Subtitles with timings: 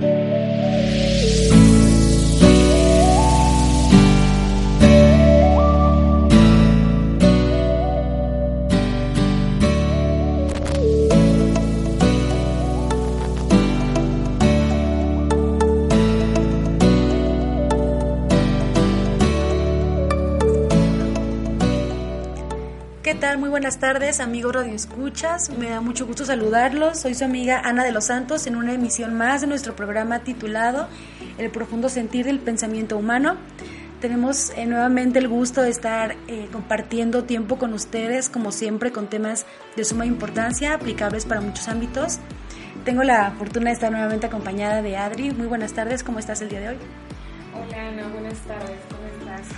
[0.00, 0.37] Thank you.
[23.18, 25.50] Muy buenas tardes, amigos Radio Escuchas.
[25.50, 27.00] Me da mucho gusto saludarlos.
[27.00, 30.88] Soy su amiga Ana de los Santos en una emisión más de nuestro programa titulado
[31.36, 33.36] El profundo sentir del pensamiento humano.
[34.00, 39.08] Tenemos eh, nuevamente el gusto de estar eh, compartiendo tiempo con ustedes, como siempre, con
[39.08, 42.20] temas de suma importancia, aplicables para muchos ámbitos.
[42.84, 45.32] Tengo la fortuna de estar nuevamente acompañada de Adri.
[45.32, 46.76] Muy buenas tardes, ¿cómo estás el día de hoy?
[47.52, 48.97] Hola Ana, buenas tardes.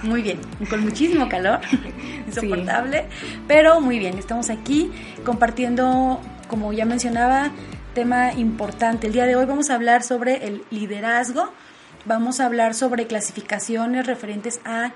[0.03, 1.61] Muy bien, con muchísimo calor,
[2.27, 3.07] insoportable,
[3.47, 4.91] pero muy bien, estamos aquí
[5.25, 7.51] compartiendo, como ya mencionaba,
[7.95, 9.09] tema importante.
[9.09, 11.53] El día de hoy vamos a hablar sobre el liderazgo,
[12.05, 14.93] vamos a hablar sobre clasificaciones referentes a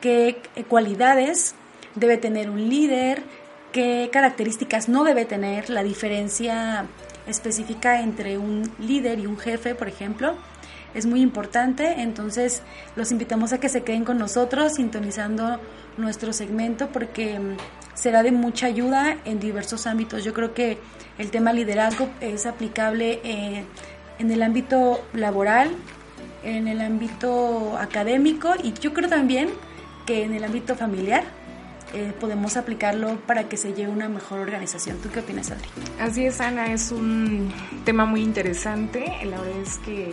[0.00, 1.54] qué cualidades
[1.94, 3.22] debe tener un líder,
[3.72, 6.86] qué características no debe tener, la diferencia
[7.26, 10.36] específica entre un líder y un jefe, por ejemplo
[10.96, 12.62] es muy importante, entonces
[12.96, 15.60] los invitamos a que se queden con nosotros sintonizando
[15.98, 17.56] nuestro segmento porque mm,
[17.92, 20.24] será de mucha ayuda en diversos ámbitos.
[20.24, 20.78] Yo creo que
[21.18, 23.64] el tema liderazgo es aplicable eh,
[24.18, 25.70] en el ámbito laboral,
[26.42, 29.50] en el ámbito académico y yo creo también
[30.06, 31.24] que en el ámbito familiar.
[31.94, 34.98] Eh, podemos aplicarlo para que se lleve una mejor organización.
[34.98, 35.68] ¿Tú qué opinas, Adri?
[36.00, 37.52] Así es, Ana, es un
[37.84, 39.06] tema muy interesante.
[39.24, 40.12] La verdad es que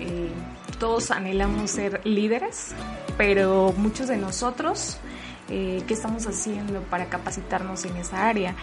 [0.00, 0.28] eh,
[0.78, 2.74] todos anhelamos ser líderes,
[3.16, 4.98] pero muchos de nosotros
[5.50, 8.54] eh, qué estamos haciendo para capacitarnos en esa área.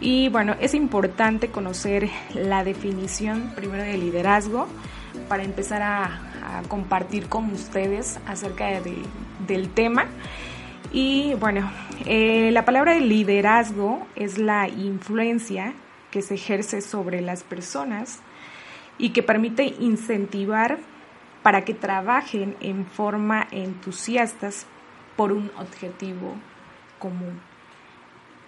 [0.00, 4.68] Y bueno, es importante conocer la definición primero de liderazgo
[5.28, 6.20] para empezar a,
[6.68, 8.68] compartir con ustedes acerca
[9.48, 10.06] del tema.
[10.92, 11.70] Y bueno,
[12.04, 15.72] eh, la palabra de liderazgo es la influencia
[16.10, 18.18] que se ejerce sobre las personas
[18.98, 20.78] y que permite incentivar
[21.42, 24.66] para que trabajen en forma entusiastas
[25.16, 26.34] por un objetivo
[26.98, 27.40] común.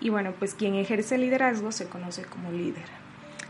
[0.01, 2.85] Y bueno, pues quien ejerce liderazgo se conoce como líder.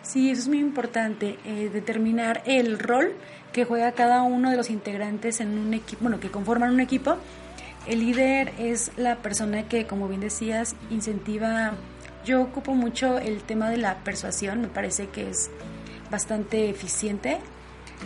[0.02, 3.12] Sí, eso es muy importante, eh, determinar el rol
[3.52, 7.16] que juega cada uno de los integrantes en un equipo, bueno, que conforman un equipo.
[7.86, 11.72] El líder es la persona que, como bien decías, incentiva.
[12.24, 15.50] Yo ocupo mucho el tema de la persuasión, me parece que es
[16.10, 17.38] bastante eficiente.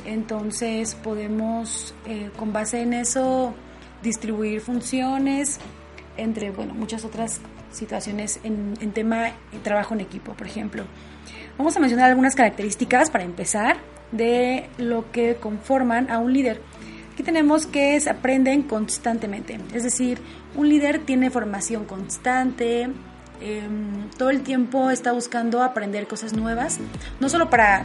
[0.04, 3.54] Entonces podemos, eh, con base en eso,
[4.02, 5.58] distribuir funciones
[6.16, 7.40] entre bueno, muchas otras
[7.72, 10.84] situaciones en, en tema de trabajo en equipo, por ejemplo.
[11.58, 13.78] Vamos a mencionar algunas características para empezar
[14.12, 16.60] de lo que conforman a un líder.
[17.12, 20.20] Aquí tenemos que se aprenden constantemente, es decir,
[20.56, 22.88] un líder tiene formación constante,
[23.40, 26.78] Em, todo el tiempo está buscando aprender cosas nuevas,
[27.20, 27.84] no solo para,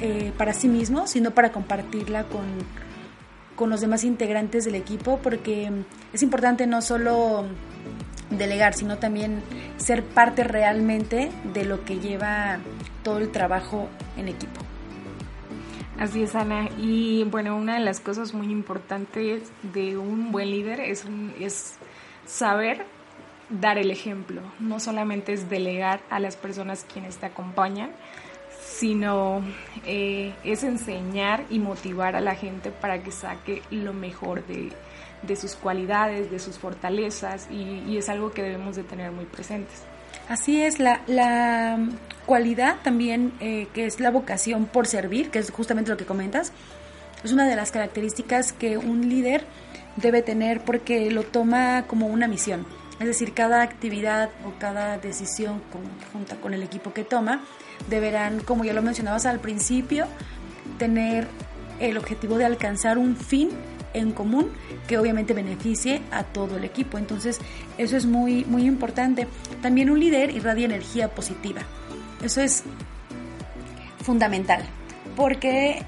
[0.00, 2.44] eh, para sí mismo, sino para compartirla con,
[3.56, 5.72] con los demás integrantes del equipo, porque
[6.12, 7.46] es importante no solo
[8.30, 9.42] delegar, sino también
[9.76, 12.58] ser parte realmente de lo que lleva
[13.02, 14.60] todo el trabajo en equipo.
[15.98, 16.68] Así es, Ana.
[16.78, 21.04] Y bueno, una de las cosas muy importantes de un buen líder es,
[21.40, 21.76] es
[22.26, 22.84] saber
[23.48, 24.42] dar el ejemplo.
[24.58, 27.90] No solamente es delegar a las personas quienes te acompañan,
[28.60, 29.42] sino
[29.86, 35.54] eh, es enseñar y motivar a la gente para que saque lo mejor de, sus
[35.54, 39.82] cualidades, de sus fortalezas y, es algo que debemos de tener muy presentes.
[40.28, 41.78] Así es, la, la
[42.26, 46.52] cualidad también eh, que es la vocación por servir, que es justamente lo que comentas,
[47.22, 49.44] es una de las características que un líder
[49.96, 52.66] debe tener porque lo toma como una misión
[52.98, 57.42] es decir, cada actividad o cada decisión conjunta con el equipo que toma
[57.90, 60.06] deberán, como ya lo mencionabas al principio,
[60.78, 61.28] tener
[61.78, 63.50] el objetivo de alcanzar un fin
[63.92, 64.50] en común
[64.88, 66.98] que obviamente beneficie a todo el equipo.
[66.98, 67.38] Entonces,
[67.78, 69.26] eso es muy, muy importante.
[69.62, 71.62] También un líder irradia energía positiva.
[72.22, 72.64] Eso es
[74.02, 74.62] fundamental,
[75.16, 75.84] porque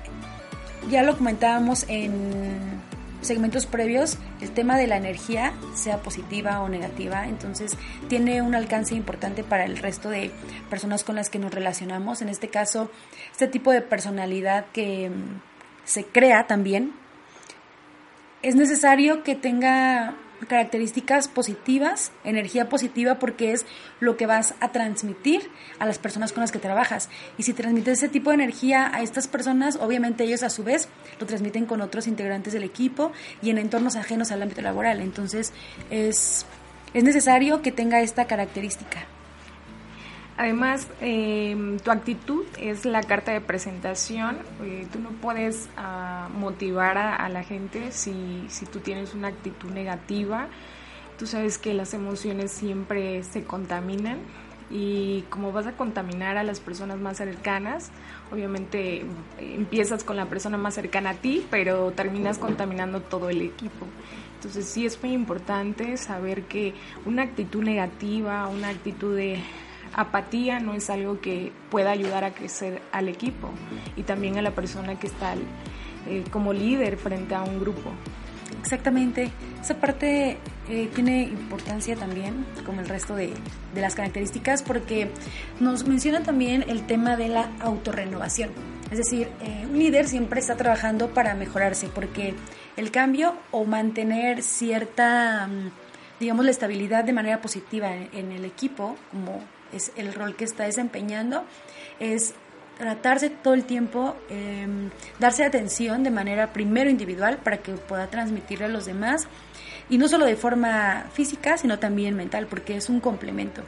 [0.91, 2.81] ya lo comentábamos en
[3.21, 7.77] segmentos previos, el tema de la energía, sea positiva o negativa, entonces
[8.09, 10.31] tiene un alcance importante para el resto de
[10.71, 12.23] personas con las que nos relacionamos.
[12.23, 12.91] En este caso,
[13.31, 15.41] este tipo de personalidad que mm,
[15.85, 16.93] se crea también,
[18.43, 20.15] es necesario que tenga
[20.47, 23.67] características positivas, energía positiva, porque es
[24.01, 27.09] lo que vas a transmitir a las personas con las que trabajas.
[27.37, 30.89] Y si transmites ese tipo de energía a estas personas, obviamente ellos a su vez
[31.21, 33.13] lo transmiten con otros integrantes del equipo
[33.43, 35.01] y en entornos ajenos al ámbito laboral.
[35.01, 35.53] Entonces
[35.91, 36.47] es,
[36.95, 39.07] es necesario que tenga esta característica.
[40.39, 44.39] Además, em, tu actitud es la carta de presentación.
[44.63, 49.69] Eh, tú no puedes ah, motivar a, la gente si, si tú tienes una actitud
[49.71, 50.47] negativa.
[51.19, 54.19] Tú sabes que las emociones siempre se contaminan
[54.71, 57.91] y como vas a contaminar a las personas más cercanas,
[58.31, 59.05] obviamente
[59.41, 63.87] empiezas con la persona más cercana a ti, pero terminas contaminando todo el equipo.
[64.37, 66.75] Entonces sí es muy importante saber que
[67.07, 69.41] una actitud negativa, una actitud de
[69.95, 73.51] apatía no es algo que pueda ayudar a crecer al equipo
[73.97, 75.35] y también a la persona que está
[76.07, 77.93] eh, como líder frente a un grupo.
[78.61, 79.31] Exactamente,
[79.61, 80.39] esa parte
[80.69, 83.33] eh, tiene importancia también, como el resto de,
[83.75, 85.11] las características, porque
[85.61, 88.51] nos menciona también el tema de la autorrenovación.
[88.91, 92.35] Es decir, eh, un líder siempre está trabajando para mejorarse, porque
[92.77, 95.71] el cambio o mantener cierta, mm,
[96.21, 99.41] digamos, la estabilidad de manera positiva en el equipo, como
[99.73, 101.45] es el rol que está desempeñando,
[102.01, 102.35] es
[102.79, 108.67] tratarse todo el tiempo, em, darse atención de manera primero individual para que pueda transmitirle
[108.67, 109.27] a los demás
[109.91, 113.63] y no solo de forma física, sino también mental, porque es un complemento.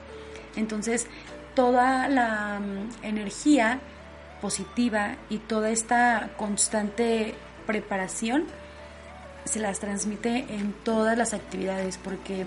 [0.56, 1.06] Entonces,
[1.54, 3.80] toda la mm, energía
[4.40, 7.34] positiva y toda esta constante
[7.66, 8.46] preparación
[9.50, 12.46] se las transmite en todas las actividades, porque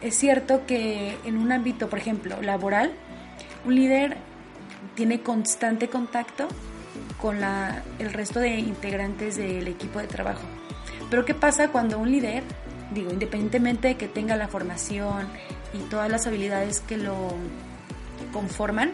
[0.00, 2.92] es cierto que en un ámbito, por ejemplo, laboral,
[3.64, 4.16] un líder
[4.96, 6.48] tiene constante contacto
[7.20, 10.42] con la, el resto de integrantes del equipo de trabajo.
[11.08, 12.42] Pero ¿qué pasa cuando un líder,
[12.92, 15.28] digo, independientemente de que tenga la formación
[15.72, 17.34] y todas las habilidades que lo
[18.32, 18.90] conforman,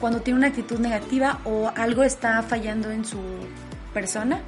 [0.00, 3.18] cuando tiene una actitud negativa o algo está fallando en su
[3.94, 4.42] persona,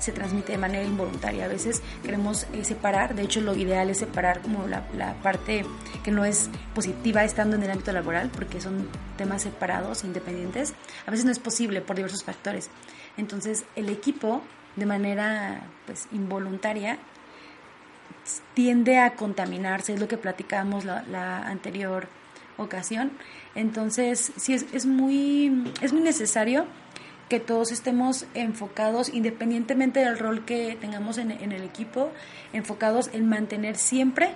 [0.00, 1.44] se transmite de manera involuntaria.
[1.44, 5.64] A veces queremos eh, separar, de hecho lo ideal es separar como la, parte
[6.02, 10.74] que no es positiva estando en el ámbito laboral, porque son temas separados, independientes.
[11.06, 12.70] A veces no es posible por diversos factores.
[13.16, 14.42] Entonces el equipo,
[14.74, 16.98] de manera pues involuntaria,
[18.54, 22.08] tiende a contaminarse, es lo que platicamos la, la anterior
[22.56, 23.12] ocasión.
[23.54, 26.66] Entonces, sí, es, es, muy, es muy necesario
[27.28, 32.12] que todos estemos enfocados, independientemente del rol que tengamos en, el equipo,
[32.52, 34.30] enfocados en mantener siempre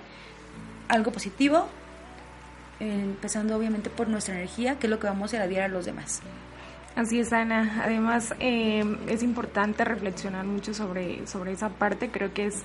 [0.89, 1.67] algo positivo,
[2.79, 6.21] empezando obviamente por nuestra energía, que es lo que vamos a irradiar a los demás.
[6.95, 7.81] Así es, Ana.
[7.85, 12.09] Además, eh, es importante reflexionar mucho sobre, sobre esa parte.
[12.09, 12.63] Creo que es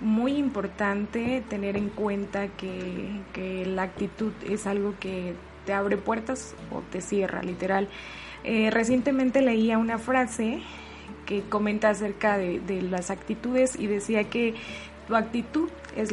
[0.00, 5.34] muy importante tener en cuenta que, que la actitud es algo que
[5.66, 7.88] te abre puertas o te cierra, literal.
[8.46, 10.60] Eh, recientemente leía una frase
[11.26, 14.54] que comenta acerca de, las actitudes y decía que
[15.08, 16.12] tu actitud es,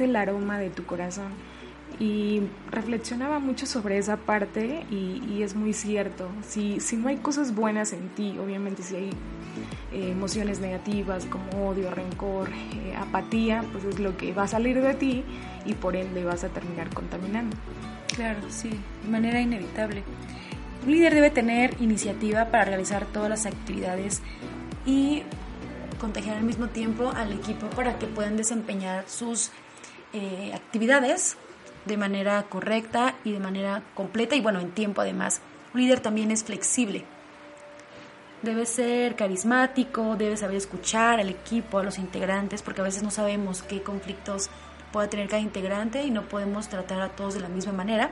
[0.00, 1.32] el aroma de tu corazón.
[1.98, 6.28] Y reflexionaba mucho sobre esa parte y, es muy cierto.
[6.46, 9.10] Si, si, no hay cosas buenas en ti, obviamente si hay
[9.92, 14.82] eh, emociones negativas como odio, rencor, eh, apatía, pues es lo que va a salir
[14.82, 15.24] de ti
[15.64, 17.56] y por ende vas a terminar contaminando.
[18.14, 18.70] Claro, sí,
[19.02, 20.02] de manera inevitable.
[20.84, 24.22] Un líder debe tener iniciativa para realizar todas las actividades
[24.86, 25.22] y
[26.00, 29.50] contagiar al mismo tiempo al equipo para que puedan desempeñar sus
[30.12, 31.36] eh, actividades
[31.84, 35.40] de manera correcta y de manera completa y bueno, en tiempo además.
[35.74, 37.04] Un líder también es flexible.
[38.42, 43.10] Debe ser carismático, debe saber escuchar al equipo, a los integrantes, porque a veces no
[43.10, 44.48] sabemos qué conflictos
[44.92, 48.10] pueda tener cada integrante y no podemos tratar a todos de la misma manera,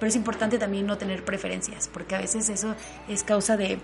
[0.00, 2.74] pero es importante también no tener preferencias, porque a veces eso
[3.06, 3.78] es causa de,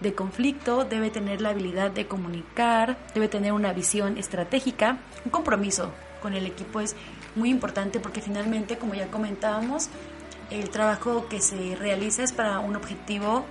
[0.00, 5.92] de conflicto, debe tener la habilidad de comunicar, debe tener una visión estratégica, un compromiso
[6.20, 6.96] con el equipo es
[7.34, 9.88] muy importante porque finalmente, como ya comentábamos,
[10.50, 13.44] el trabajo que se realiza es para un objetivo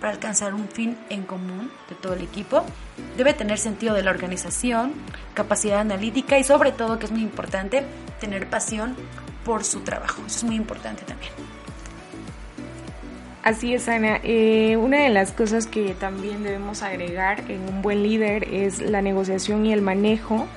[0.00, 2.64] para alcanzar un fin en común de todo el equipo.
[3.16, 4.92] Debe tener sentido de la organización,
[5.32, 7.84] capacidad analítica y sobre todo, que es muy importante,
[8.20, 8.94] tener pasión
[9.46, 10.22] por su trabajo.
[10.26, 11.32] Eso es muy importante también.
[13.44, 14.18] Así es, Ana.
[14.24, 19.02] Eh, una de las cosas que también debemos agregar en un buen líder es la
[19.02, 20.48] negociación y el manejo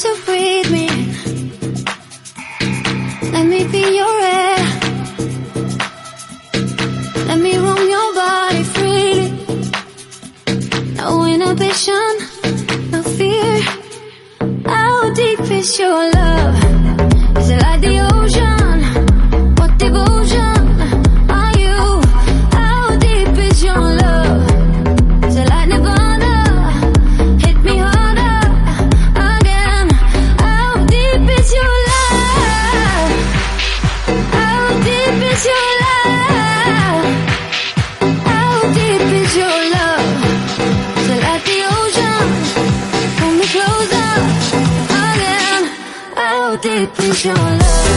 [0.02, 0.88] So breathe me.
[3.32, 4.62] Let me be your air.
[7.28, 9.30] Let me roam your body freely.
[10.96, 12.14] No inhibition,
[12.90, 13.62] no fear.
[14.66, 16.56] How deep is your love?
[17.38, 18.51] Is it like the ocean?
[47.12, 47.91] Your love.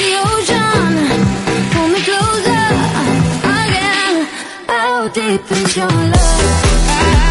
[0.00, 0.92] the ocean.
[1.72, 2.66] Pull me closer
[3.56, 4.14] again.
[4.66, 7.29] How deep is your love?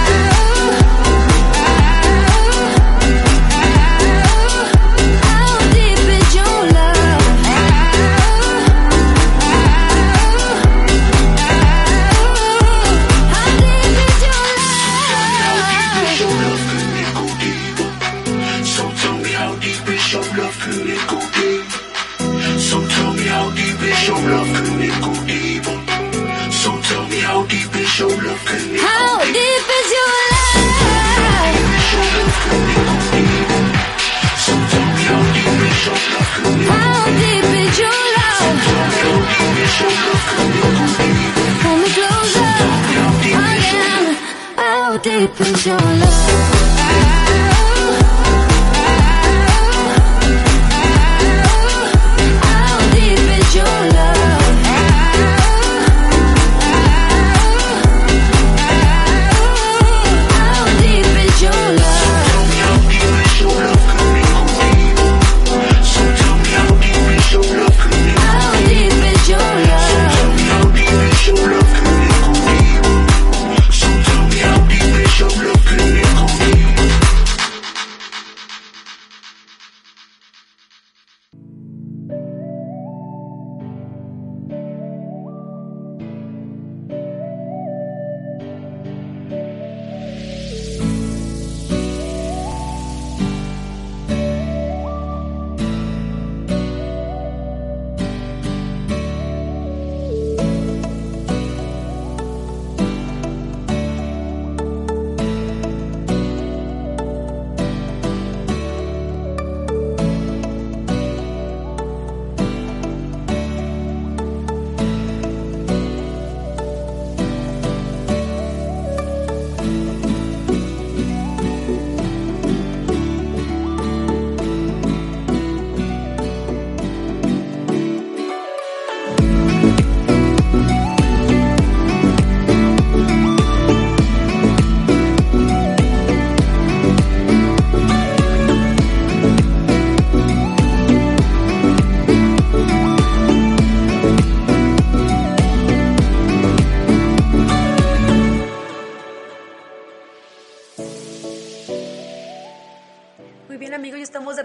[45.19, 46.58] me prove your love.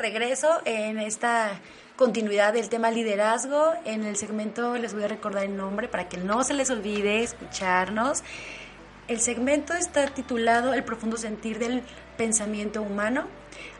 [0.04, 1.58] Regreso en esta
[1.96, 3.72] continuidad del tema liderazgo.
[3.86, 7.22] En el segmento les voy a recordar el nombre para que no se les olvide
[7.22, 8.22] escucharnos.
[9.08, 11.82] El segmento está titulado El profundo sentir del
[12.18, 13.24] pensamiento humano.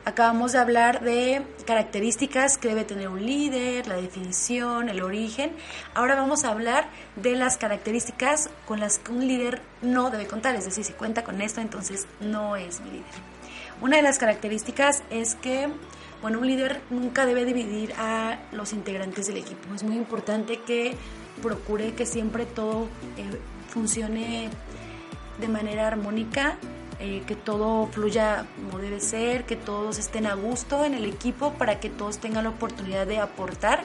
[0.07, 5.53] Acabamos de hablar de características que debe tener un líder, la definición, el origen.
[5.95, 10.55] Ahora vamos a hablar de las características con las que un líder no debe contar,
[10.57, 13.35] es decir, si cuenta con esto, entonces no es mi líder.
[13.81, 15.69] Una de las características es que,
[16.25, 19.75] bueno, un líder nunca debe dividir a los integrantes del equipo.
[19.75, 20.95] Es muy importante que
[21.43, 24.49] procure que siempre todo eh, funcione
[25.39, 26.57] de manera armónica,
[26.99, 31.53] eh, que todo fluya como debe ser, que todos estén a gusto en el equipo
[31.59, 33.83] para que todos tengan la oportunidad de aportar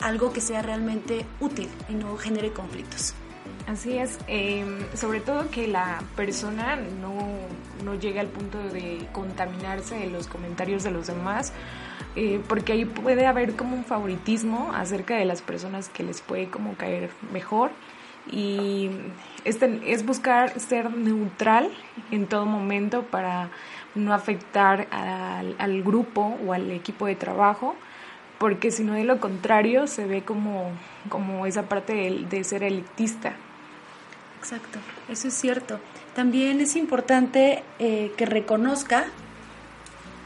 [0.00, 3.12] algo que sea realmente útil y no genere conflictos.
[3.66, 7.14] Así es, em, sobre todo que la persona no,
[7.84, 11.52] no llegue al punto de contaminarse de los comentarios de los demás,
[12.16, 16.48] eh, porque ahí puede haber como un favoritismo acerca de las personas que les puede
[16.48, 17.70] como caer mejor
[18.30, 18.90] y
[19.44, 21.70] este, es buscar ser neutral
[22.10, 23.50] en todo momento para
[23.94, 27.74] no afectar al, al grupo o al equipo de trabajo
[28.42, 30.72] porque si no de lo contrario se ve como,
[31.08, 33.34] como esa parte de, de, ser elitista.
[34.42, 35.78] Exacto, eso es cierto.
[36.16, 39.04] También es importante eh, que reconozca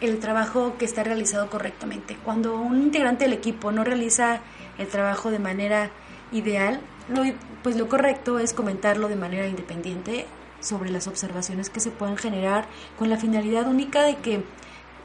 [0.01, 2.17] el trabajo que está realizado correctamente.
[2.25, 4.41] Cuando un integrante del equipo no realiza
[4.79, 5.91] el trabajo de manera
[6.33, 7.25] ideal, lo,
[7.63, 10.25] pues lo correcto es comentarlo de manera independiente
[10.61, 12.65] sobre las observaciones que se puedan generar
[12.99, 14.43] con la finalidad única de que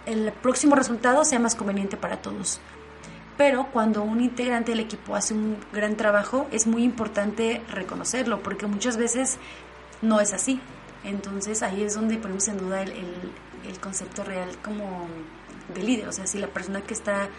[0.05, 2.61] el próximo resultado sea más conveniente para todos.
[3.41, 8.67] Pero cuando un integrante del equipo hace un gran trabajo, es muy importante reconocerlo, porque
[8.67, 9.39] muchas veces
[10.03, 10.61] no es así.
[11.03, 12.99] Entonces ahí es donde ponemos en duda el,
[13.81, 15.07] concepto real como
[15.73, 16.07] de líder.
[16.07, 17.29] O sea, si la persona que está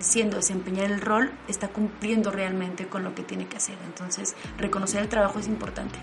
[0.00, 3.76] siendo desempeñar el rol está cumpliendo realmente con lo que tiene que hacer.
[3.86, 5.96] Entonces, reconocer el trabajo es importante.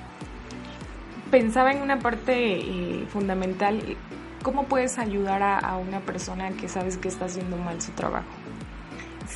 [1.32, 3.98] Pensaba en una parte eh, fundamental,
[4.41, 8.38] ¿cómo puedes ayudar a, una persona que sabes que está haciendo mal su trabajo?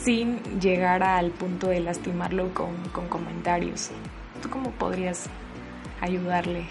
[0.01, 2.75] Sin llegar al punto de lastimarlo con,
[3.09, 3.91] comentarios.
[4.41, 5.25] ¿Tú cómo podrías
[6.01, 6.65] ayudarle?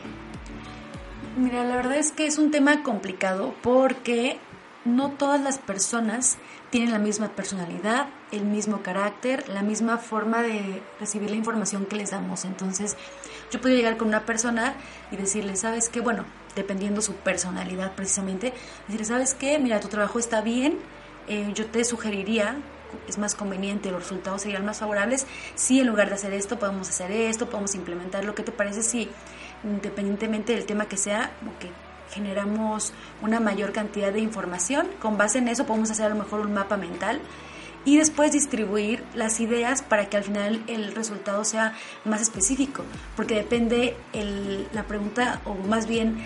[1.36, 4.38] Mira, la verdad es que es un tema complicado porque
[4.84, 6.36] no todas las personas
[6.70, 11.96] tienen la misma personalidad, el mismo carácter, la misma forma de recibir la información que
[11.96, 12.44] les damos.
[12.44, 12.96] Entonces,
[13.50, 14.74] yo puedo llegar con una persona
[15.10, 16.00] y decirle, ¿sabes qué?
[16.00, 16.24] Bueno,
[16.56, 18.52] dependiendo su personalidad precisamente,
[18.88, 19.58] decirle, ¿sabes qué?
[19.58, 20.78] Mira, tu trabajo está bien,
[21.28, 22.56] eh, yo te sugeriría
[23.08, 26.88] es más conveniente, los resultados serían más favorables si en lugar de hacer esto podemos
[26.88, 29.08] hacer esto, podemos implementar lo que te parece si
[29.64, 31.70] independientemente del tema que sea, que
[32.12, 34.88] generamos una mayor cantidad de información.
[35.00, 37.20] Con base en eso podemos hacer a lo mejor un mapa mental
[37.84, 41.74] y después distribuir las ideas para que al final el resultado sea
[42.04, 42.84] más específico,
[43.16, 46.16] porque depende el, la pregunta o más bien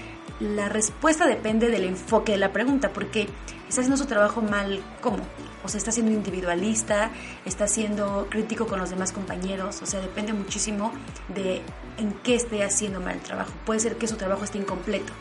[0.41, 3.29] la respuesta depende del enfoque de la pregunta, porque
[3.69, 5.19] está haciendo su trabajo mal, ¿cómo?
[5.67, 7.11] O sea, está siendo individualista,
[7.45, 10.93] está siendo crítico con los demás compañeros, o sea, depende muchísimo
[11.35, 11.61] de
[11.99, 13.51] en qué esté haciendo mal el trabajo.
[13.65, 15.13] Puede ser que su trabajo esté incompleto,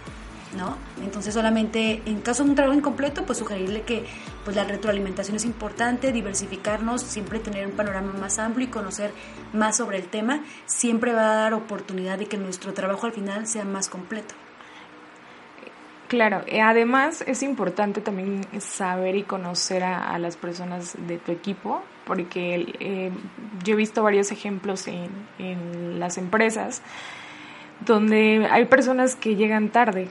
[0.55, 0.77] ¿no?
[1.03, 4.05] Entonces solamente en caso de un trabajo incompleto, pues sugerirle que
[4.43, 9.11] pues la retroalimentación es importante, diversificarnos, siempre tener un panorama más amplio y conocer
[9.51, 13.47] más sobre el tema, siempre va a dar oportunidad de que nuestro trabajo al final
[13.47, 14.35] sea más completo.
[16.07, 21.81] Claro, eh, además es importante también saber y conocer a, las personas de tu equipo,
[22.05, 23.11] porque eh,
[23.63, 26.83] yo he visto varios ejemplos en, en las empresas
[27.85, 30.07] donde hay personas que llegan tarde,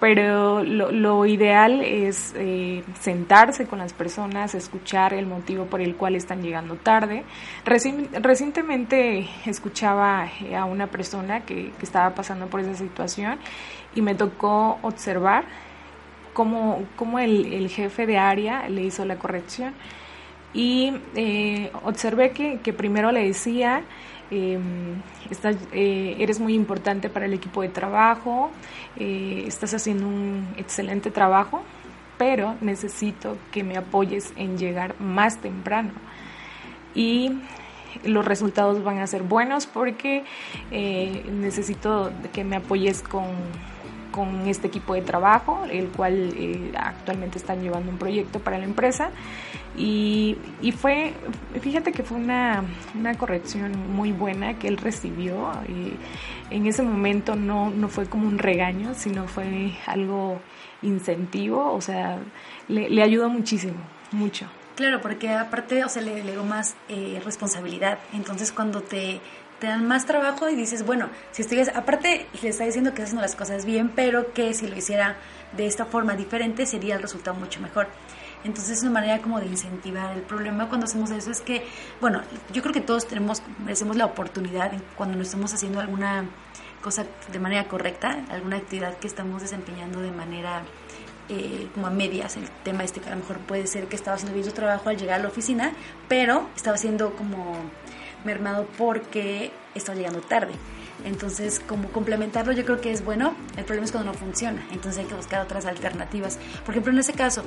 [0.00, 6.14] pero lo, ideal es eh, sentarse con las personas, escuchar el motivo por el cual
[6.14, 7.24] están llegando tarde.
[7.64, 13.38] Reci recientemente escuchaba a una persona que, estaba pasando por esa situación
[13.98, 15.44] y me tocó observar
[16.32, 19.74] cómo, cómo el, jefe de área le hizo la corrección
[20.54, 23.82] y eh, observé que, que primero le decía
[24.30, 24.56] eh,
[25.30, 28.52] estás, eh, eres muy importante para el equipo de trabajo,
[28.96, 31.62] eh, estás haciendo un excelente trabajo,
[32.18, 35.90] pero necesito que me apoyes en llegar más temprano.
[36.94, 37.32] Y
[38.04, 40.24] los resultados van a ser buenos porque
[40.70, 43.26] eh, necesito que me apoyes con
[44.18, 48.64] con este equipo de trabajo, el cual eh, actualmente están llevando un proyecto para la
[48.64, 49.10] empresa.
[49.76, 51.14] Y, y fue,
[51.60, 52.64] fíjate que fue una,
[52.98, 55.52] una, corrección muy buena que él recibió.
[55.68, 55.92] Y
[56.52, 60.40] en ese momento no, no fue como un regaño, sino fue algo
[60.82, 62.18] incentivo, o sea,
[62.66, 63.78] le, le ayudó muchísimo,
[64.10, 64.46] mucho.
[64.78, 67.98] Claro, porque aparte, o sea, le legó más eh, responsabilidad.
[68.12, 69.20] Entonces, cuando te,
[69.60, 73.22] te dan más trabajo y dices, bueno, si estoy, aparte le está diciendo que haciendo
[73.22, 75.16] las cosas bien, pero que si lo hiciera
[75.56, 77.88] de esta forma diferente sería el resultado mucho mejor.
[78.44, 80.16] Entonces es una manera como de incentivar.
[80.16, 81.66] El problema cuando hacemos eso es que,
[82.00, 86.24] bueno, yo creo que todos tenemos, merecemos la oportunidad cuando nos estamos haciendo alguna
[86.82, 90.62] cosa de manera correcta, alguna actividad que estamos desempeñando de manera
[91.28, 94.14] eh, como a medias el tema este que a lo mejor puede ser que estaba
[94.14, 95.72] haciendo bien su trabajo al llegar a la oficina,
[96.08, 97.56] pero estaba siendo como
[98.24, 100.52] mermado porque estaba llegando tarde.
[101.04, 104.98] Entonces, como complementarlo yo creo que es bueno, el problema es cuando no funciona, entonces
[104.98, 106.38] hay que buscar otras alternativas.
[106.64, 107.44] Por ejemplo, en ese caso,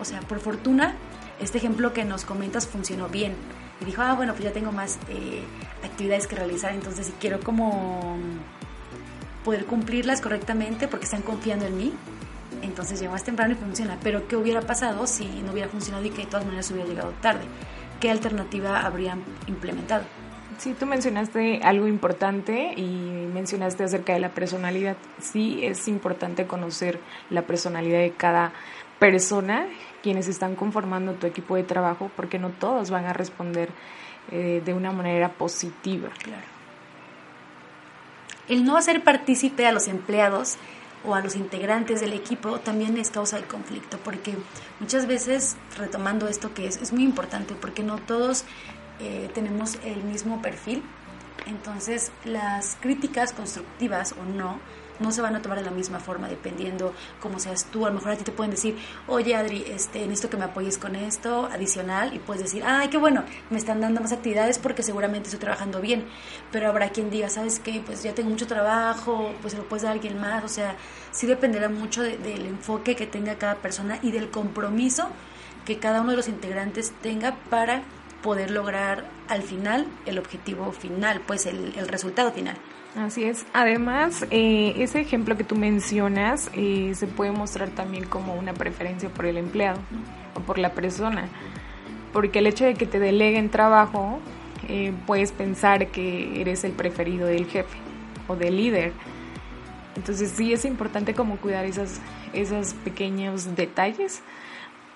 [0.00, 0.94] o sea, por fortuna,
[1.40, 3.34] este ejemplo que nos comentas funcionó bien.
[3.80, 5.42] Y dijo, ah, bueno, pues ya tengo más eh,
[5.84, 8.16] actividades que realizar, entonces si quiero como
[9.44, 11.92] poder cumplirlas correctamente porque están confiando en mí,
[12.62, 13.98] entonces llegó más temprano y funciona.
[14.02, 17.12] Pero ¿qué hubiera pasado si no hubiera funcionado y que de todas maneras hubiera llegado
[17.20, 17.44] tarde?
[18.00, 20.04] ¿Qué alternativa habrían implementado?
[20.58, 24.96] Sí, tú mencionaste algo importante y mencionaste acerca de la personalidad.
[25.20, 26.98] Sí, es importante conocer
[27.30, 28.52] la personalidad de cada
[28.98, 29.66] persona,
[30.02, 33.68] quienes están conformando tu equipo de trabajo, porque no todos van a responder
[34.32, 36.08] eh, de una manera positiva.
[36.22, 36.42] Claro.
[38.48, 40.56] El no hacer partícipe a los empleados
[41.06, 44.34] o a los integrantes del equipo también es causa de conflicto, porque
[44.80, 48.44] muchas veces, retomando esto que es, es muy importante, porque no todos
[49.00, 50.82] eh, tenemos el mismo perfil,
[51.46, 54.58] entonces las críticas constructivas o no,
[55.00, 57.86] no se van a tomar de la misma forma dependiendo cómo seas tú.
[57.86, 60.44] A lo mejor a ti te pueden decir, oye Adri, este, en esto que me
[60.44, 64.58] apoyes con esto, adicional, y puedes decir, ay, qué bueno, me están dando más actividades
[64.58, 66.06] porque seguramente estoy trabajando bien.
[66.52, 67.82] Pero habrá quien diga, ¿sabes qué?
[67.84, 70.44] Pues ya tengo mucho trabajo, pues se lo puedes dar a alguien más.
[70.44, 70.76] O sea,
[71.10, 75.08] sí dependerá mucho del enfoque que tenga cada persona y del compromiso
[75.64, 77.82] que cada uno de los integrantes tenga para
[78.22, 82.56] poder lograr al final el objetivo final, pues el, el resultado final.
[82.96, 83.44] Así es.
[83.52, 89.10] Además, eh, ese ejemplo que tú mencionas eh, se puede mostrar también como una preferencia
[89.10, 89.78] por el empleado
[90.34, 91.28] o por la persona.
[92.14, 94.18] Porque el hecho de que te deleguen trabajo,
[94.68, 97.76] eh, puedes pensar que eres el preferido del jefe
[98.28, 98.94] o del líder.
[99.94, 102.00] Entonces sí es importante como cuidar esas,
[102.32, 104.22] esos pequeños detalles.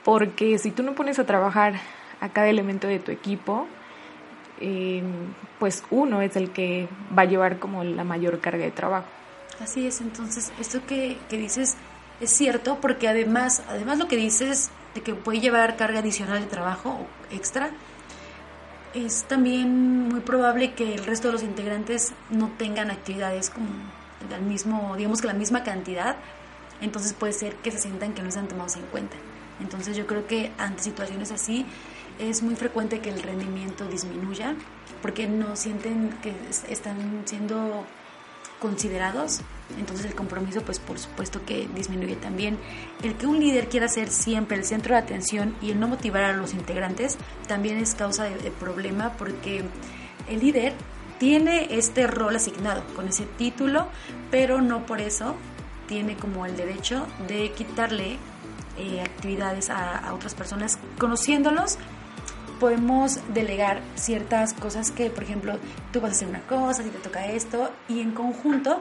[0.05, 1.75] Porque si tú no pones a trabajar
[2.23, 3.67] a cada elemento de tu equipo,
[4.61, 5.03] eh,
[5.59, 9.07] pues uno es el que va a llevar como la mayor carga de trabajo.
[9.61, 11.77] Así es, entonces esto que, que dices
[12.21, 16.47] es cierto porque además, además lo que dices de que puede llevar carga adicional de
[16.47, 17.71] trabajo extra,
[18.95, 23.69] es también muy probable que el resto de los integrantes no tengan actividades como
[24.29, 26.17] del mismo, digamos que la misma cantidad,
[26.81, 29.17] entonces puede ser que se sientan que no están tomados en cuenta.
[29.61, 31.67] Entonces yo creo que ante situaciones así
[32.19, 34.55] es muy frecuente que el rendimiento disminuya
[35.03, 36.35] porque no sienten que
[36.69, 37.85] están siendo
[38.61, 39.41] considerados,
[39.79, 42.59] entonces el compromiso pues por supuesto que disminuye también.
[43.03, 46.23] El que un líder quiera ser siempre el centro de atención y el no motivar
[46.23, 47.19] a los integrantes
[47.49, 49.65] también es causa de, problema porque
[50.29, 50.75] el líder
[51.19, 53.89] tiene este rol asignado con ese título,
[54.31, 55.35] pero no por eso
[55.87, 58.19] tiene como el derecho de quitarle
[58.79, 61.79] eh, actividades a, a, otras personas, conociéndolos
[62.61, 65.59] podemos delegar ciertas cosas que, por ejemplo,
[65.93, 68.81] tú vas a hacer una cosa, si te toca esto, y en conjunto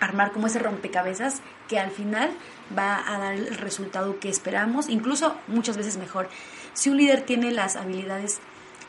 [0.00, 2.30] armar como ese rompecabezas que al final
[2.76, 6.28] va a dar el resultado que esperamos, incluso muchas veces mejor.
[6.74, 8.40] Si un líder tiene las habilidades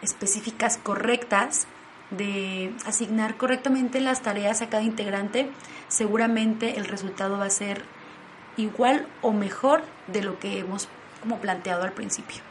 [0.02, 1.67] específicas correctas
[2.12, 5.50] de asignar correctamente las tareas a cada integrante,
[5.88, 7.84] seguramente el resultado va a ser
[8.58, 10.88] igual o mejor de lo que hemos
[11.22, 12.49] como planteado al principio.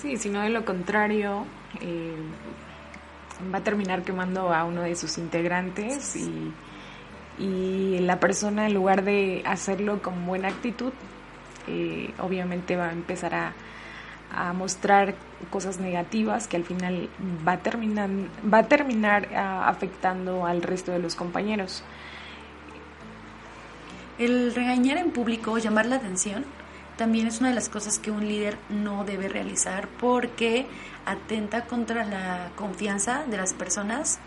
[0.00, 1.44] Sí, sino de lo contrario,
[1.82, 2.14] eh,
[3.52, 6.52] va a terminar quemando a uno de sus integrantes y,
[8.00, 10.92] la persona en lugar de hacerlo con buena actitud,
[11.68, 13.52] eh, obviamente va a empezar a,
[14.54, 15.16] mostrar
[15.50, 17.08] cosas negativas que al final
[17.46, 18.08] va a terminar,
[18.52, 21.82] va a terminar afectando al resto de los compañeros.
[24.18, 26.44] El regañar en público, llamar la atención,
[27.00, 30.66] también es una de las cosas que un líder no debe realizar porque
[31.06, 34.18] atenta contra la confianza de las personas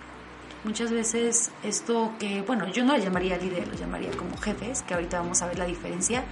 [0.64, 4.94] Muchas veces esto que, bueno, yo no le llamaría líder, lo llamaría como jefes, que
[4.94, 6.24] ahorita vamos a ver la diferencia.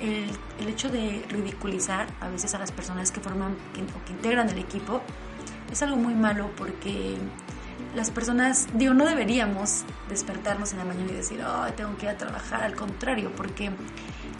[0.00, 4.48] El, el hecho de ridiculizar a veces a las personas que forman o que integran
[4.48, 5.02] el equipo
[5.72, 7.16] es algo muy malo porque
[7.94, 12.10] las personas, digo, no deberíamos despertarnos en la mañana y decir, oh, tengo que ir
[12.10, 13.70] a trabajar, al contrario, porque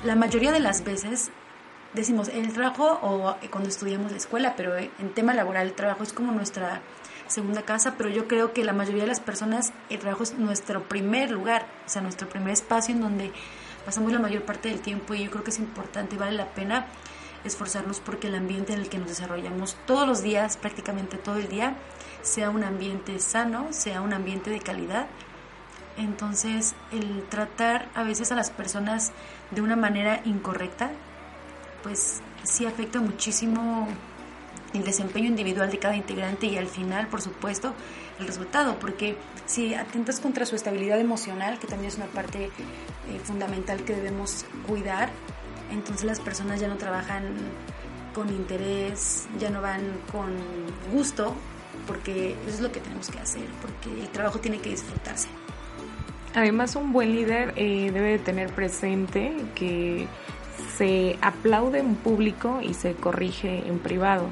[0.05, 1.31] la mayoría de las veces
[1.95, 6.13] decimos, el trabajo o cuando estudiamos la escuela, pero en tema laboral el trabajo es
[6.13, 6.83] como nuestra
[7.27, 10.85] segunda casa, pero yo creo que la mayoría de las personas el trabajo es nuestro
[10.85, 13.33] primer lugar, o sea, nuestro primer espacio en donde
[13.85, 16.47] pasamos la mayor parte del tiempo y yo creo que es importante y vale la
[16.47, 16.87] pena
[17.45, 21.49] esforzarnos porque el ambiente en el que nos desarrollamos todos los días, prácticamente todo el
[21.49, 21.77] día,
[22.23, 25.07] sea un ambiente sano, sea un ambiente de calidad.
[25.97, 29.13] Entonces, el tratar a veces a las personas
[29.51, 30.91] de una manera incorrecta,
[31.83, 33.89] pues sí afecta muchísimo
[34.75, 37.75] el desempeño individual de cada integrante y al final, por supuesto,
[38.21, 42.51] el resultado, porque si atentas contra su estabilidad emocional, que también es una parte eh,
[43.25, 45.11] fundamental que debemos cuidar,
[45.71, 47.25] entonces las personas ya no trabajan
[48.15, 50.37] con interés, ya no van con
[50.93, 51.35] gusto,
[51.89, 55.29] porque eso es lo que tenemos que hacer, porque el trabajo tiene que disfrutarse.
[56.35, 60.07] Además, un buen líder eh, debe de tener presente que
[60.77, 64.29] se aplaude en público y se corrige en privado.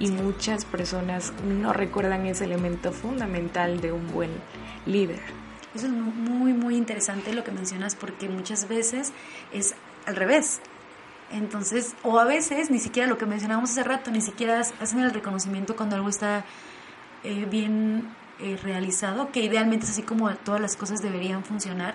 [0.00, 4.30] Y muchas personas no recuerdan ese elemento fundamental de un buen
[4.84, 5.20] líder.
[5.74, 9.12] Eso es muy, muy interesante lo que mencionas porque muchas veces
[9.52, 9.74] es
[10.06, 10.60] al revés.
[11.30, 15.12] Entonces, o a veces ni siquiera lo que mencionábamos hace rato, ni siquiera hacen el
[15.12, 16.44] reconocimiento cuando algo está
[17.28, 21.94] eh, bien eh, realizado, que idealmente es así como todas las cosas deberían funcionar.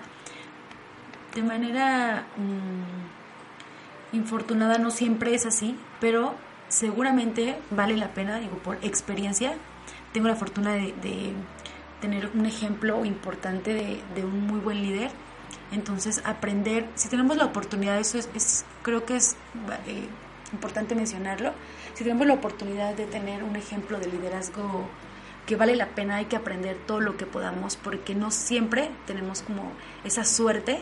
[1.34, 6.36] De manera mm, infortunada no siempre es así, pero
[6.68, 9.54] seguramente vale la pena, digo, por experiencia,
[10.12, 10.94] tengo la fortuna de,
[12.00, 13.74] tener un ejemplo importante
[14.14, 15.10] de, un muy buen líder.
[15.72, 19.34] Entonces, aprender, si tenemos la oportunidad, eso es, creo que es
[19.88, 20.06] eh,
[20.52, 21.54] importante mencionarlo,
[21.94, 24.88] si tenemos la oportunidad de tener un ejemplo de liderazgo
[25.46, 29.42] que vale la pena, hay que aprender todo lo que podamos, porque no siempre tenemos
[29.42, 29.72] como
[30.04, 30.80] esa suerte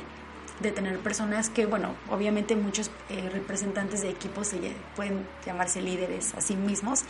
[0.61, 4.59] de tener personas que, bueno, obviamente muchos eh, representantes de equipos se,
[4.94, 7.05] pueden llamarse líderes a sí mismos,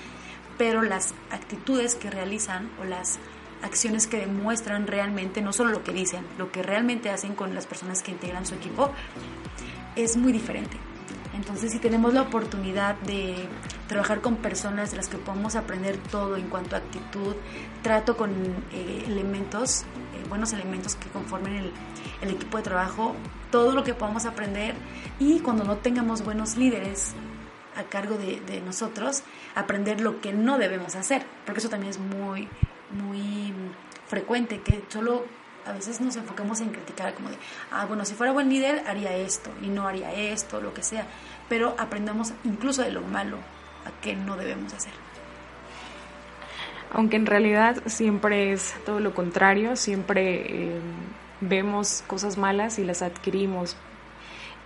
[0.57, 3.19] pero las actitudes que realizan o las
[3.63, 7.67] acciones que demuestran realmente, no solo lo que dicen, lo que realmente hacen con las
[7.67, 8.91] personas que integran su equipo,
[9.97, 10.77] es muy diferente.
[11.35, 13.49] Entonces, si tenemos la oportunidad de
[13.89, 17.35] trabajar con personas de las que podemos aprender todo en cuanto a actitud,
[17.83, 18.31] trato con
[18.73, 23.15] eh, elementos, eh, buenos elementos que conformen el, equipo de trabajo,
[23.51, 24.75] todo lo que podamos aprender
[25.19, 27.15] y cuando no tengamos buenos líderes
[27.77, 29.23] a cargo de, de, nosotros,
[29.55, 32.49] aprender lo que no debemos hacer, porque eso también es muy,
[32.91, 33.53] muy
[34.07, 35.25] frecuente, que solo
[35.67, 37.37] a veces nos enfocamos en criticar como de,
[37.71, 41.07] ah, bueno, si fuera buen líder haría esto y no haría esto, lo que sea,
[41.49, 43.37] pero aprendamos incluso de lo malo
[43.87, 44.93] a qué no debemos hacer.
[46.93, 50.81] Aunque en realidad siempre es todo lo contrario, siempre eh,
[51.41, 53.77] vemos cosas malas y las adquirimos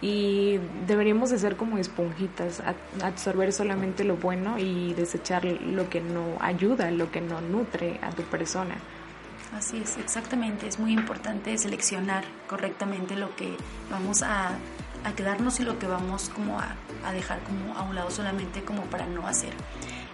[0.01, 2.63] y deberíamos de ser como esponjitas,
[3.03, 8.11] absorber solamente lo bueno y desechar lo que no ayuda, lo que no nutre a
[8.11, 8.75] tu persona.
[9.55, 10.67] Así es, exactamente.
[10.67, 13.57] Es muy importante seleccionar correctamente lo que
[13.91, 14.51] vamos a,
[15.17, 18.83] quedarnos y lo que vamos como a, a, dejar como a un lado solamente como
[18.83, 19.53] para no hacer.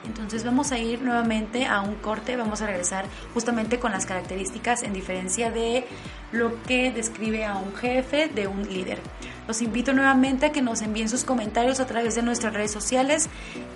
[0.05, 4.83] Entonces vamos a ir nuevamente a un corte, vamos a regresar justamente con las características
[4.83, 5.87] en diferencia de
[6.31, 8.99] lo que describe a un jefe de un líder.
[9.49, 13.29] Los invito nuevamente a que nos envíen sus comentarios a través de nuestras redes sociales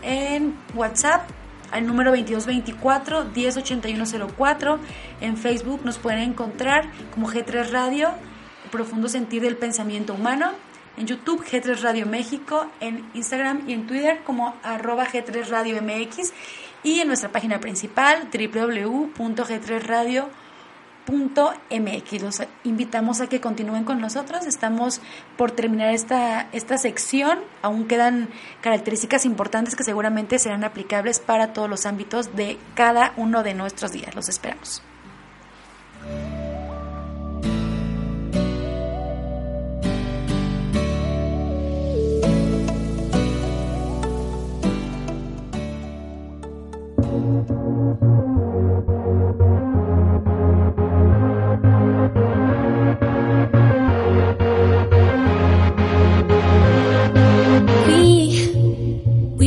[0.03, 1.29] en WhatsApp
[1.71, 4.79] al número 2224-108104.
[5.21, 8.13] En Facebook nos pueden encontrar como G3 Radio,
[8.71, 10.53] Profundo Sentir del Pensamiento Humano.
[10.97, 12.67] En YouTube, G3 Radio México.
[12.81, 16.33] En Instagram y en Twitter como arroba G3 Radio MX.
[16.83, 20.46] Y en nuestra página principal, www.g3radio.com
[21.07, 22.23] .mx.
[22.23, 24.47] Los invitamos a que continúen con nosotros.
[24.47, 25.01] Estamos
[25.37, 27.39] por terminar esta, esta sección.
[27.63, 28.29] Aún quedan
[28.61, 33.93] características importantes que seguramente serán aplicables para todos los ámbitos de cada uno de nuestros
[33.93, 34.15] días.
[34.15, 34.83] Los esperamos.
[52.07, 52.13] we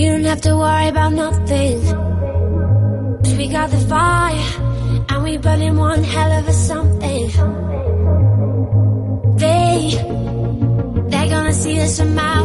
[0.05, 1.81] don't have to worry about nothing.
[3.23, 7.27] Cause we got the fire, and we burning one hell of a something.
[9.37, 9.91] They,
[11.09, 12.38] they're gonna see us from out.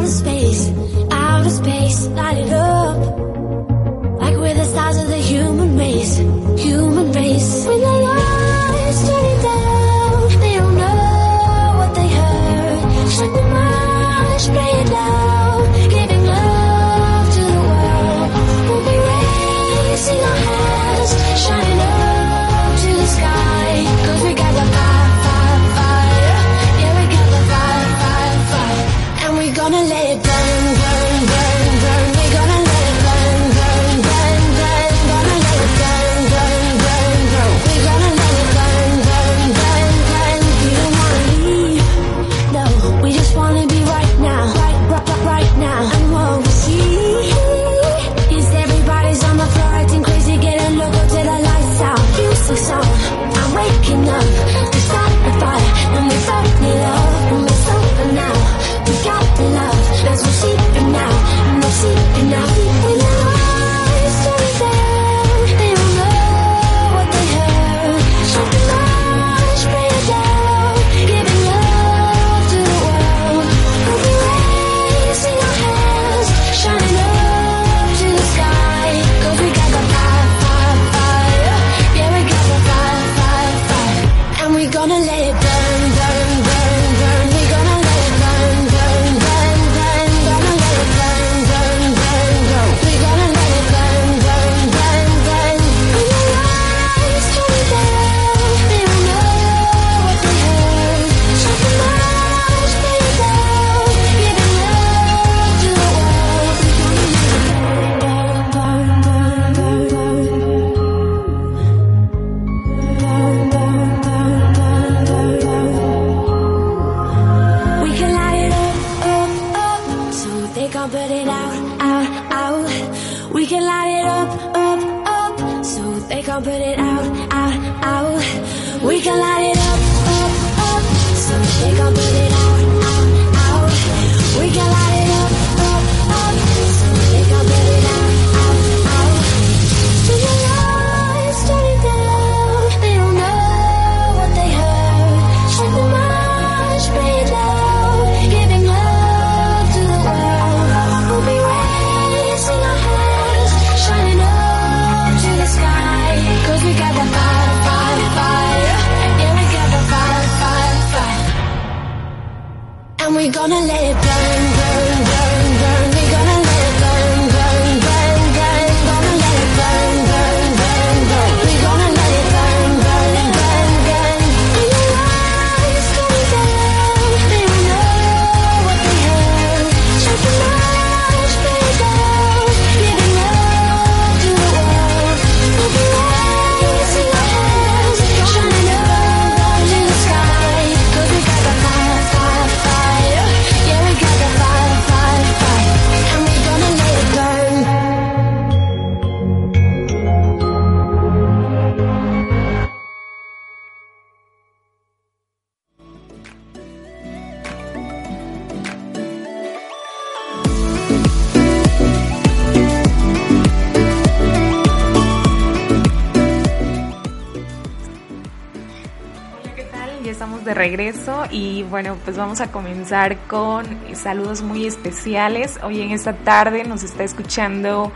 [220.25, 225.59] de regreso y bueno, pues vamos a comenzar con saludos muy especiales.
[225.61, 227.91] Hoy en esta tarde nos está escuchando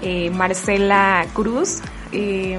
[0.00, 1.82] eh, Marcela Cruz.
[2.10, 2.58] Eh,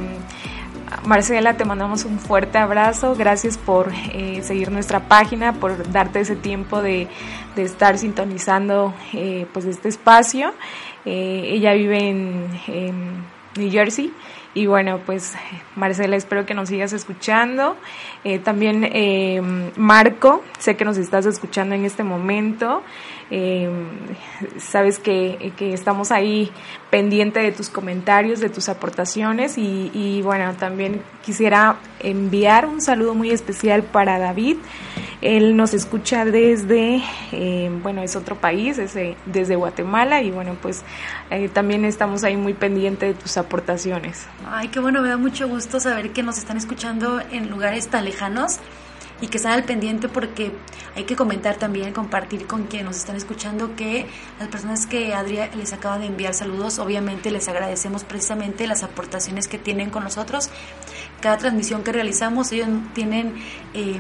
[1.06, 3.16] Marcela, te mandamos un fuerte abrazo.
[3.16, 7.08] Gracias por eh, seguir nuestra página, por darte ese tiempo de,
[7.56, 8.94] de estar sintonizando
[9.54, 10.54] pues este espacio.
[11.04, 14.14] ella vive en New Jersey
[14.56, 15.34] y bueno, pues
[15.76, 17.76] Marcela, espero que nos sigas escuchando.
[18.24, 19.42] Eh, también eh,
[19.76, 22.82] Marco, sé que nos estás escuchando en este momento.
[23.32, 23.70] Eh,
[24.58, 26.52] sabes que, que, estamos ahí
[26.92, 33.16] pendiente de tus comentarios, de tus aportaciones y, y, bueno, también quisiera enviar un saludo
[33.16, 34.58] muy especial para David.
[35.22, 37.02] Él nos escucha desde,
[37.32, 40.84] eh, bueno, es otro país, es, eh, desde Guatemala y bueno, pues
[41.32, 44.28] eh, también estamos ahí muy pendiente de tus aportaciones.
[44.48, 48.06] Ay, qué bueno, me da mucho gusto saber que nos están escuchando en lugares tan
[48.06, 48.60] lejanos
[49.22, 50.52] y que están al pendiente porque
[50.96, 54.08] hay que comentar también, compartir con quienes nos están escuchando que
[54.40, 59.48] las personas que Adrián les acaba de enviar saludos, obviamente les agradecemos precisamente las aportaciones
[59.48, 60.50] que tienen con nosotros.
[61.22, 63.36] Cada transmisión que realizamos, ellos tienen...
[63.74, 64.00] Eh,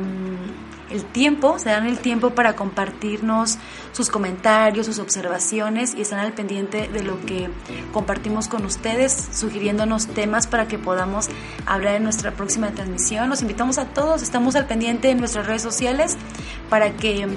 [0.89, 3.57] el tiempo, se dan el tiempo para compartirnos
[3.91, 7.49] sus comentarios, sus observaciones y están al pendiente de lo que
[7.91, 11.27] compartimos con ustedes, sugiriéndonos temas para que podamos
[11.65, 13.29] hablar en nuestra próxima transmisión.
[13.29, 16.17] Los invitamos a todos, estamos al pendiente en nuestras redes sociales
[16.69, 17.27] para que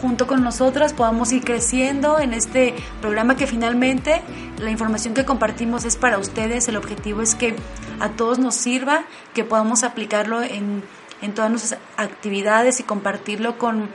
[0.00, 4.22] junto con nosotras podamos ir creciendo en este programa que finalmente
[4.58, 7.54] la información que compartimos es para ustedes, el objetivo es que
[8.00, 10.82] a todos nos sirva, que podamos aplicarlo en
[11.24, 13.88] en todas nuestras actividades y compartirlo con,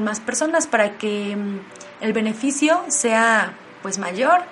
[0.00, 1.60] más personas para que mm,
[2.00, 4.42] el beneficio sea pues mayor.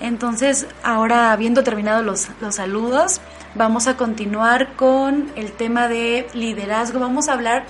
[0.00, 3.20] Entonces, ahora habiendo terminado los, los saludos,
[3.54, 6.98] vamos a continuar con el tema de liderazgo.
[6.98, 7.66] Vamos a hablar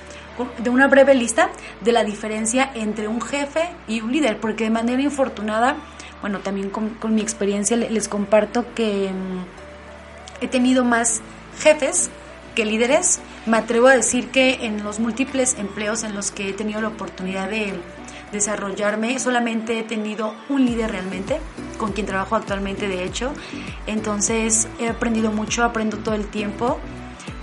[0.58, 4.70] de una breve lista de la diferencia entre un jefe y un líder, porque de
[4.70, 5.76] manera infortunada,
[6.20, 11.22] bueno, también con, con mi experiencia les comparto que mm, he tenido más
[11.58, 12.08] jefes
[12.54, 16.52] que líderes, me atrevo a decir que en los múltiples empleos en los que he
[16.52, 17.74] tenido la oportunidad de
[18.32, 21.38] desarrollarme, solamente he tenido un líder realmente,
[21.78, 23.32] con quien trabajo actualmente de hecho.
[23.86, 26.78] Entonces he aprendido mucho, aprendo todo el tiempo.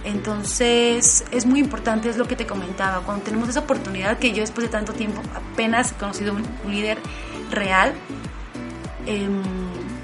[0.03, 4.41] Entonces es muy importante, es lo que te comentaba, cuando tenemos esa oportunidad que yo
[4.41, 6.97] después de tanto tiempo apenas he conocido un, líder
[7.51, 7.93] real,
[9.05, 9.41] em,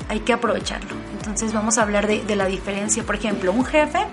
[0.08, 0.96] hay que aprovecharlo.
[1.18, 3.04] Entonces vamos a hablar de, de la diferencia.
[3.04, 4.06] Por ejemplo, un jefe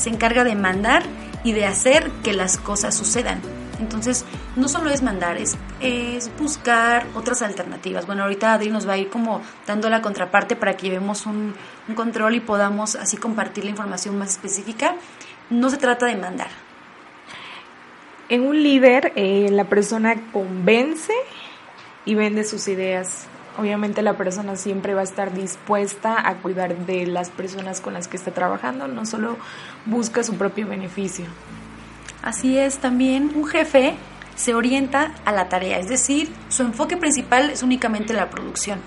[0.00, 1.02] se encarga de mandar
[1.44, 3.40] y de hacer que las cosas sucedan.
[3.78, 4.24] Entonces,
[4.56, 8.06] no solo es mandar, es, es, buscar otras alternativas.
[8.06, 11.54] Bueno, ahorita Adri nos va a ir como dando la contraparte para que llevemos un,
[11.94, 14.94] control y podamos así compartir la información más específica.
[15.50, 16.48] No se trata de mandar.
[18.28, 21.12] En un líder, eh, la persona convence
[22.04, 23.26] y vende sus ideas
[23.58, 28.08] obviamente la persona siempre va a estar dispuesta a cuidar de las personas con las
[28.08, 29.36] que está trabajando, no solo
[29.86, 31.26] busca su propio beneficio.
[32.22, 33.94] Así es, también un jefe
[34.34, 38.80] se orienta a la tarea, es decir, su enfoque principal es únicamente la producción.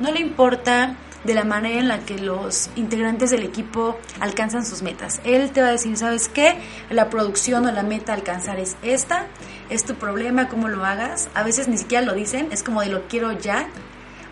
[0.00, 4.82] No le importa de la manera en la que los integrantes del equipo alcanzan sus
[4.82, 5.20] metas.
[5.24, 6.56] Él te va a decir, ¿sabes qué?
[6.90, 9.26] La producción o la meta a alcanzar es esta,
[9.68, 11.28] es tu problema, cómo lo hagas.
[11.34, 13.68] A veces ni siquiera lo dicen, es como de lo quiero ya,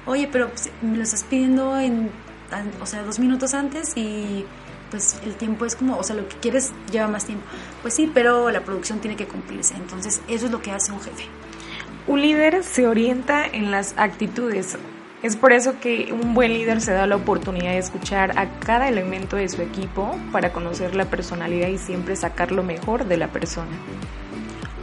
[0.07, 0.51] oye, pero
[0.83, 2.11] me lo estás pidiendo en,
[2.81, 4.45] o sea, dos minutos antes y
[4.91, 7.45] pues el tiempo es como, o sea, lo que quieres lleva más tiempo.
[7.83, 9.75] Pues sí, pero la producción tiene que cumplirse.
[9.75, 11.25] Entonces, eso es lo que hace un jefe.
[12.07, 14.79] Un líder se orienta en las actitudes.
[15.23, 18.89] Es por eso que un buen líder se da la oportunidad de escuchar a cada
[18.89, 23.29] elemento de su equipo para conocer la personalidad y siempre sacar lo mejor de la
[23.29, 23.73] persona.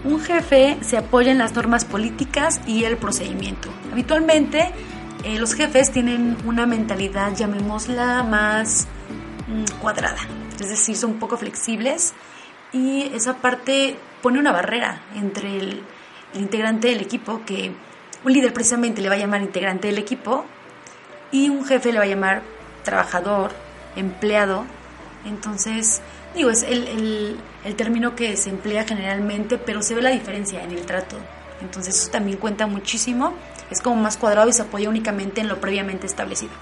[0.04, 3.70] Un jefe se apoya en las normas políticas y el procedimiento.
[3.94, 4.72] Habitualmente
[5.24, 8.88] eh, los jefes tienen una mentalidad, llamémosla, más
[9.48, 10.22] mm, cuadrada,
[10.60, 12.14] es decir, son poco flexibles
[12.72, 15.84] y esa parte pone una barrera entre el,
[16.34, 17.72] integrante del equipo, que
[18.24, 20.46] un líder precisamente le va a llamar integrante del equipo
[21.32, 22.42] y un jefe le va a llamar
[22.84, 23.52] trabajador,
[23.96, 24.66] empleado.
[25.26, 26.02] Entonces,
[26.36, 30.72] digo, es el, el, término que se emplea generalmente, pero se ve la diferencia en
[30.72, 31.18] el trato.
[31.64, 33.34] Entonces, eso también cuenta muchísimo
[33.72, 36.54] es como más cuadrado y se apoya únicamente en lo previamente establecido.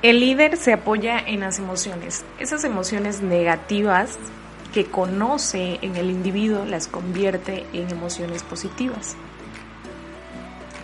[0.00, 2.24] El líder se apoya en las emociones.
[2.38, 4.18] Esas emociones negativas
[4.72, 9.16] que conoce en el individuo las convierte en emociones positivas.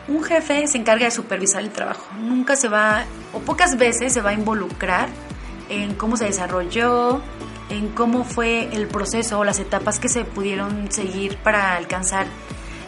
[0.08, 2.04] Un jefe se encarga de supervisar el trabajo.
[2.18, 5.08] Nunca se va, o pocas veces se va a involucrar
[5.68, 7.22] en cómo se desarrolló,
[7.70, 12.26] en cómo fue el proceso o las etapas que se pudieron seguir para alcanzar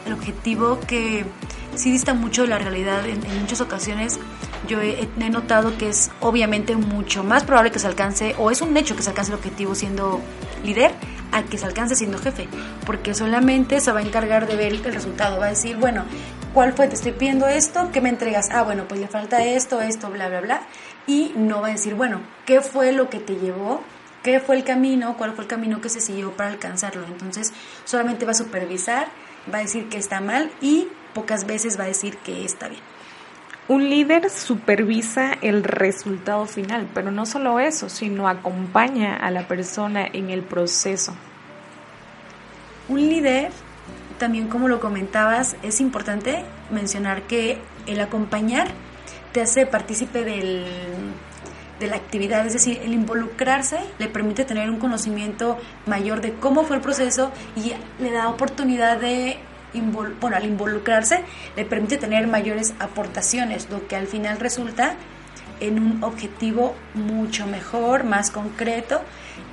[0.07, 1.25] el objetivo que
[1.75, 4.19] sí dista mucho de la realidad en, muchas ocasiones.
[4.67, 8.77] Yo he, notado que es obviamente mucho más probable que se alcance, o es un
[8.77, 10.21] hecho que se alcance el objetivo siendo
[10.65, 10.93] líder,
[11.33, 12.49] a que se alcance siendo jefe,
[12.85, 16.05] porque solamente se va a encargar de ver el resultado, va a decir, bueno,
[16.55, 16.89] ¿cuál fue?
[16.89, 18.49] Te estoy pidiendo esto, ¿qué me entregas?
[18.51, 20.63] Ah, bueno, pues le falta esto, esto, bla, bla, bla,
[21.07, 23.83] y no va a decir, bueno, ¿qué fue lo que te llevó?
[24.23, 25.17] ¿Qué fue el camino?
[25.17, 27.05] ¿Cuál fue el camino que se siguió para alcanzarlo?
[27.07, 27.53] Entonces,
[27.85, 29.09] solamente va a supervisar,
[29.53, 32.83] va a decir que está mal y pocas veces va a decir que está bien.
[33.69, 40.07] Un líder supervisa el resultado final, pero no solo eso, sino acompaña a la persona
[40.07, 41.17] en el proceso.
[42.89, 43.51] Un líder,
[44.19, 48.69] también como lo comentabas, es importante mencionar que el acompañar
[49.33, 50.65] te hace partícipe del,
[51.81, 56.65] de la actividad, es decir, el involucrarse le permite tener un conocimiento mayor de cómo
[56.65, 57.73] fue el proceso y
[58.03, 59.39] le da oportunidad de
[60.35, 61.23] al involucrarse
[61.55, 64.95] le permite tener mayores aportaciones, lo que al final resulta
[65.61, 69.03] en un objetivo mucho mejor, más concreto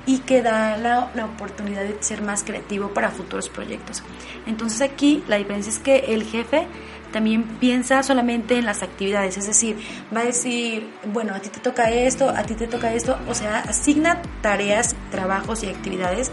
[0.06, 4.02] y que da la, oportunidad de ser más creativo para futuros proyectos.
[4.46, 6.66] Entonces aquí la diferencia es que el jefe
[7.14, 9.76] también piensa solamente en las actividades, es decir,
[10.14, 13.34] va a decir, bueno, a ti te toca esto, a ti te toca esto, o
[13.34, 16.32] sea, asigna tareas, trabajos y actividades,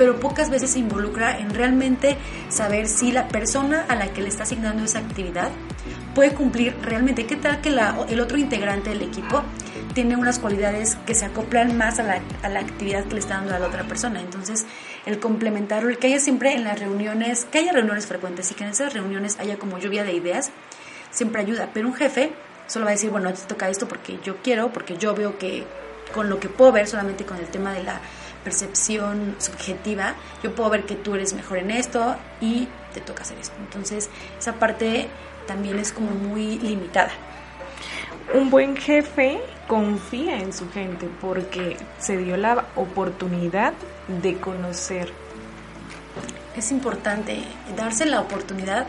[0.00, 2.16] pero pocas veces se involucra en realmente
[2.48, 5.50] saber si la persona a la que le está asignando esa actividad
[6.14, 7.26] puede cumplir realmente.
[7.26, 9.42] ¿Qué tal que la, el otro integrante del equipo
[9.92, 13.34] tiene unas cualidades que se acoplan más a la, a la, actividad que le está
[13.34, 14.22] dando a la otra persona?
[14.22, 14.64] Entonces,
[15.04, 18.64] el complementarlo, el que haya siempre en las reuniones, que haya reuniones frecuentes y que
[18.64, 20.50] en esas reuniones haya como lluvia de ideas,
[21.10, 21.68] siempre ayuda.
[21.74, 22.32] Pero un jefe
[22.68, 25.66] solo va a decir, bueno, te toca esto porque yo quiero, porque yo veo que
[26.14, 28.00] con lo que puedo ver, solamente con el tema de la
[28.44, 33.38] percepción subjetiva, yo puedo ver que tú eres mejor en esto y te toca hacer
[33.38, 33.54] esto.
[33.60, 35.08] Entonces, esa parte
[35.46, 37.10] también es como muy limitada.
[38.34, 43.72] Un buen jefe confía en su gente porque se dio la oportunidad
[44.22, 45.12] de conocer.
[46.56, 47.42] Es importante
[47.76, 48.86] darse la oportunidad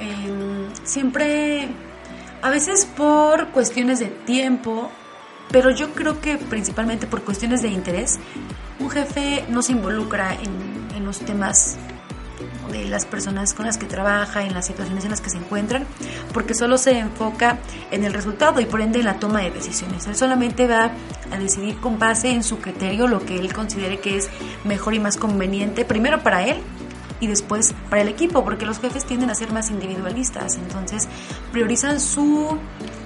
[0.00, 1.68] eh, siempre,
[2.42, 4.90] a veces por cuestiones de tiempo,
[5.50, 8.18] pero yo creo que principalmente por cuestiones de interés,
[8.80, 11.76] un jefe no se involucra en, en los temas
[12.72, 15.86] de las personas con las que trabaja, en las situaciones en las que se encuentran,
[16.32, 17.58] porque solo se enfoca
[17.90, 20.06] en el resultado y por ende en la toma de decisiones.
[20.06, 20.90] Él solamente va
[21.30, 24.28] a decidir con base en su criterio lo que él considere que es
[24.64, 26.58] mejor y más conveniente, primero para él
[27.20, 31.06] y después para el equipo, porque los jefes tienden a ser más individualistas, entonces
[31.52, 32.58] priorizan su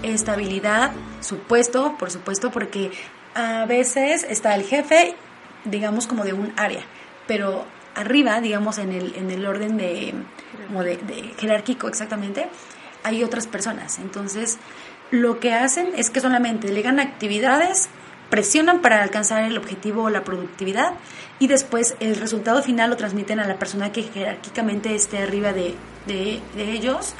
[0.02, 2.92] estabilidad, su puesto, por supuesto, porque
[3.34, 5.16] a veces está el jefe,
[5.64, 6.82] digamos, como de un área,
[7.26, 10.14] pero arriba, digamos, en el, en el orden de,
[10.66, 10.98] como de,
[11.38, 12.48] jerárquico exactamente,
[13.02, 13.98] hay otras personas.
[13.98, 14.58] Entonces,
[15.10, 17.88] lo que hacen es que solamente delegan actividades,
[18.30, 20.94] presionan para alcanzar el objetivo o la productividad
[21.38, 25.74] y después el resultado final lo transmiten a la persona que jerárquicamente esté arriba de,
[26.06, 27.14] de, de ellos,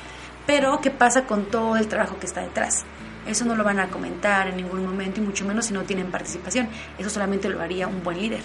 [0.47, 2.85] pero ¿qué pasa con todo el trabajo que está detrás?
[3.27, 6.11] Eso no lo van a comentar en ningún momento y mucho menos si no tienen
[6.11, 6.69] participación.
[6.99, 8.43] Eso solamente lo haría un buen líder.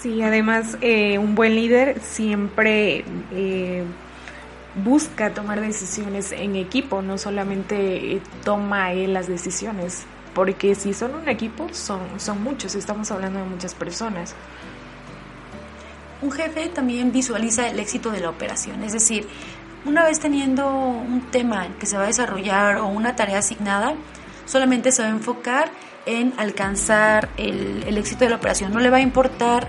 [0.00, 3.82] Sí, además eh, un buen líder siempre eh,
[4.84, 10.04] busca tomar decisiones en equipo, no solamente eh, toma él las decisiones,
[10.34, 14.36] porque si son un equipo son, son muchos, estamos hablando de muchas personas.
[16.20, 19.26] Un jefe también visualiza el éxito de la operación, es decir,
[19.84, 23.94] una vez teniendo un tema que se va a desarrollar o una tarea asignada,
[24.46, 25.70] solamente se va a enfocar
[26.06, 28.72] en alcanzar el, éxito de la operación.
[28.72, 29.68] No le va a importar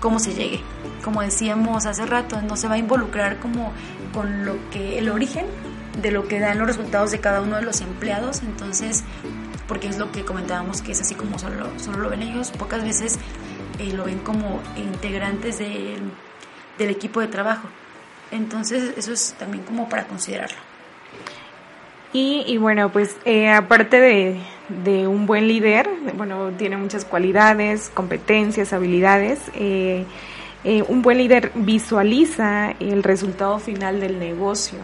[0.00, 0.60] cómo se llegue.
[1.02, 3.72] Como decíamos hace rato, no se va a involucrar como
[4.12, 5.46] con lo que el origen
[6.02, 8.42] de lo que dan los resultados de cada uno de los empleados.
[8.42, 9.04] Entonces,
[9.66, 12.82] porque es lo que comentábamos que es así como solo, solo lo ven ellos, pocas
[12.82, 13.18] veces
[13.78, 15.96] eh, lo ven como integrantes de,
[16.76, 17.68] del equipo de trabajo.
[18.30, 20.58] Entonces, eso es también como para considerarlo.
[22.12, 27.90] Y, y bueno, pues eh, aparte de, de, un buen líder, bueno, tiene muchas cualidades,
[27.94, 29.40] competencias, habilidades.
[29.54, 30.04] Eh,
[30.64, 34.78] eh, un buen líder visualiza el resultado final del negocio.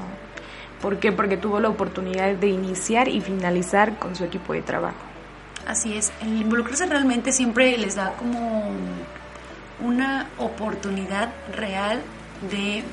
[0.81, 1.11] ¿Por qué?
[1.11, 4.97] Porque tuvo la oportunidad de iniciar y finalizar con su equipo de trabajo.
[5.67, 8.71] Así es, el involucrarse realmente siempre les da como
[9.85, 12.01] una oportunidad real
[12.51, 12.85] de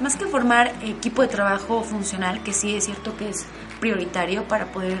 [0.00, 3.46] más que formar equipo de trabajo funcional, que sí es cierto que es
[3.80, 4.98] prioritario para poder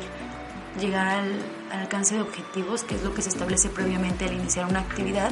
[0.80, 1.32] llegar al,
[1.70, 5.30] al, alcance de objetivos, que es lo que se establece previamente al iniciar una actividad,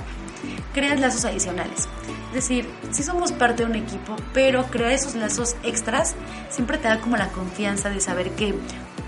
[0.73, 1.89] creas lazos adicionales.
[2.29, 6.15] Es decir, sí somos parte de un equipo, pero crear esos lazos extras
[6.51, 8.55] siempre te da como la confianza de saber que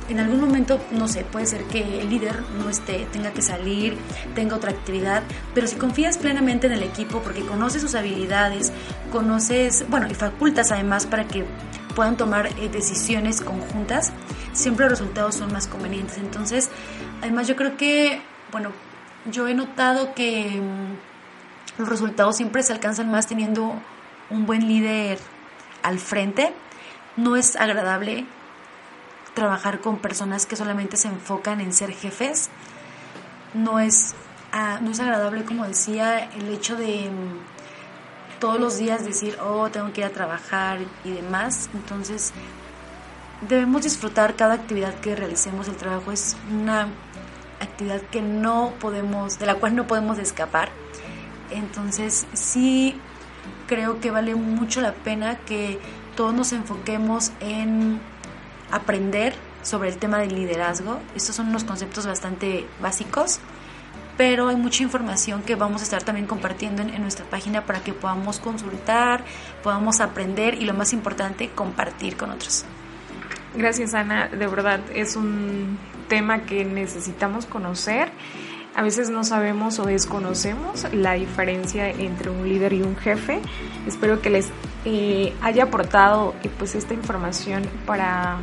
[0.08, 3.96] en algún momento, no sé, puede ser que el líder no esté, tenga que salir,
[4.34, 5.22] tenga otra actividad,
[5.54, 8.72] pero si confías plenamente en el equipo porque conoces sus habilidades,
[9.10, 11.44] conoces, bueno, y facultas además para que
[11.94, 14.12] puedan tomar eh, decisiones conjuntas,
[14.52, 16.18] siempre los resultados son más convenientes.
[16.18, 16.70] Entonces,
[17.22, 18.20] además yo creo que,
[18.52, 18.70] bueno,
[19.30, 23.74] yo he notado que mmm, los resultados siempre se alcanzan más teniendo
[24.30, 25.18] un buen líder
[25.82, 26.52] al frente.
[27.16, 28.26] No es agradable
[29.36, 32.48] trabajar con personas que solamente se enfocan en ser jefes.
[33.52, 34.14] No es,
[34.50, 39.68] ah, no es agradable, como decía, el hecho de mmm, todos los días decir, oh,
[39.70, 41.68] tengo que ir a trabajar y demás.
[41.74, 42.32] Entonces,
[43.42, 45.68] debemos disfrutar cada actividad que realicemos.
[45.68, 46.88] El trabajo es una
[47.60, 50.70] actividad que no podemos, de la cual no podemos escapar.
[51.50, 52.98] Entonces, sí
[53.66, 55.78] creo que vale mucho la pena que
[56.16, 58.00] todos nos enfoquemos en
[58.70, 61.00] aprender sobre el tema del liderazgo.
[61.14, 63.40] Estos son unos conceptos bastante básicos,
[64.16, 67.92] pero hay mucha información que vamos a estar también compartiendo en, nuestra página para que
[67.92, 69.24] podamos consultar,
[69.62, 72.64] podamos aprender y lo más importante, compartir con otros.
[73.54, 78.10] Gracias Ana, de verdad es un tema que necesitamos conocer.
[78.76, 83.40] A veces no sabemos o desconocemos la diferencia entre un líder y un jefe.
[83.86, 84.50] Espero que les
[84.84, 88.36] eh, haya aportado eh, pues esta información para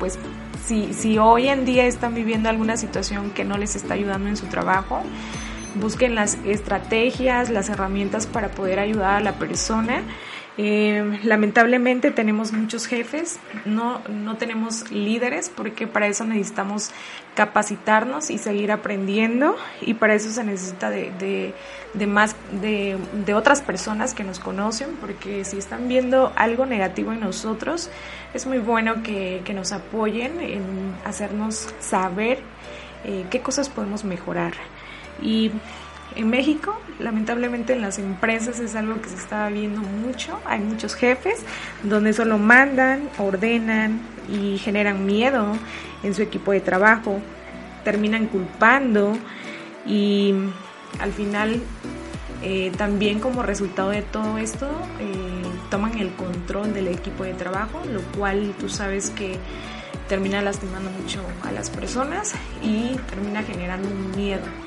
[0.00, 0.18] pues
[0.66, 4.36] si, si hoy en día están viviendo alguna situación que no les está ayudando en
[4.36, 5.02] su trabajo,
[5.76, 10.02] busquen las estrategias, las herramientas para poder ayudar a la persona
[10.58, 16.92] eh, lamentablemente tenemos muchos jefes, no, no tenemos líderes porque para eso necesitamos
[17.34, 21.52] capacitarnos y seguir aprendiendo y para eso se necesita de,
[21.92, 22.96] de, más de,
[23.26, 27.90] de, otras personas que nos conocen porque si están viendo algo negativo en nosotros
[28.32, 32.38] es muy bueno que, que nos apoyen en hacernos saber
[33.04, 34.54] eh, qué cosas podemos mejorar.
[35.22, 35.52] Y
[36.16, 40.40] en México, lamentablemente en las empresas es algo que se está viendo mucho.
[40.46, 41.44] Hay muchos jefes
[41.82, 45.52] donde solo mandan, ordenan y generan miedo
[46.02, 47.20] en su equipo de trabajo.
[47.84, 49.16] Terminan culpando
[49.86, 50.34] y
[50.98, 51.60] al final
[52.42, 57.82] eh, también como resultado de todo esto eh, toman el control del equipo de trabajo,
[57.92, 59.36] lo cual tú sabes que
[60.08, 64.65] termina lastimando mucho a las personas y termina generando un miedo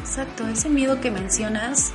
[0.00, 1.92] Exacto, ese miedo que mencionas,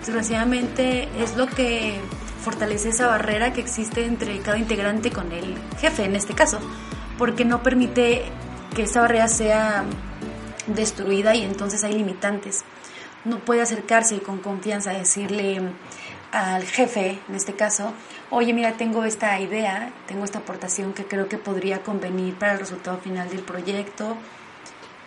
[0.00, 2.00] desgraciadamente es lo que
[2.42, 6.60] fortalece esa barrera que existe entre cada integrante con el jefe en este caso,
[7.18, 8.24] porque no permite
[8.74, 9.84] que esa barrera sea
[10.66, 12.64] destruida y entonces hay limitantes.
[13.24, 15.60] No puede acercarse con confianza a decirle
[16.32, 17.92] al jefe, en este caso,
[18.30, 22.58] oye, mira, tengo esta idea, tengo esta aportación que creo que podría convenir para el
[22.58, 24.16] resultado final del proyecto,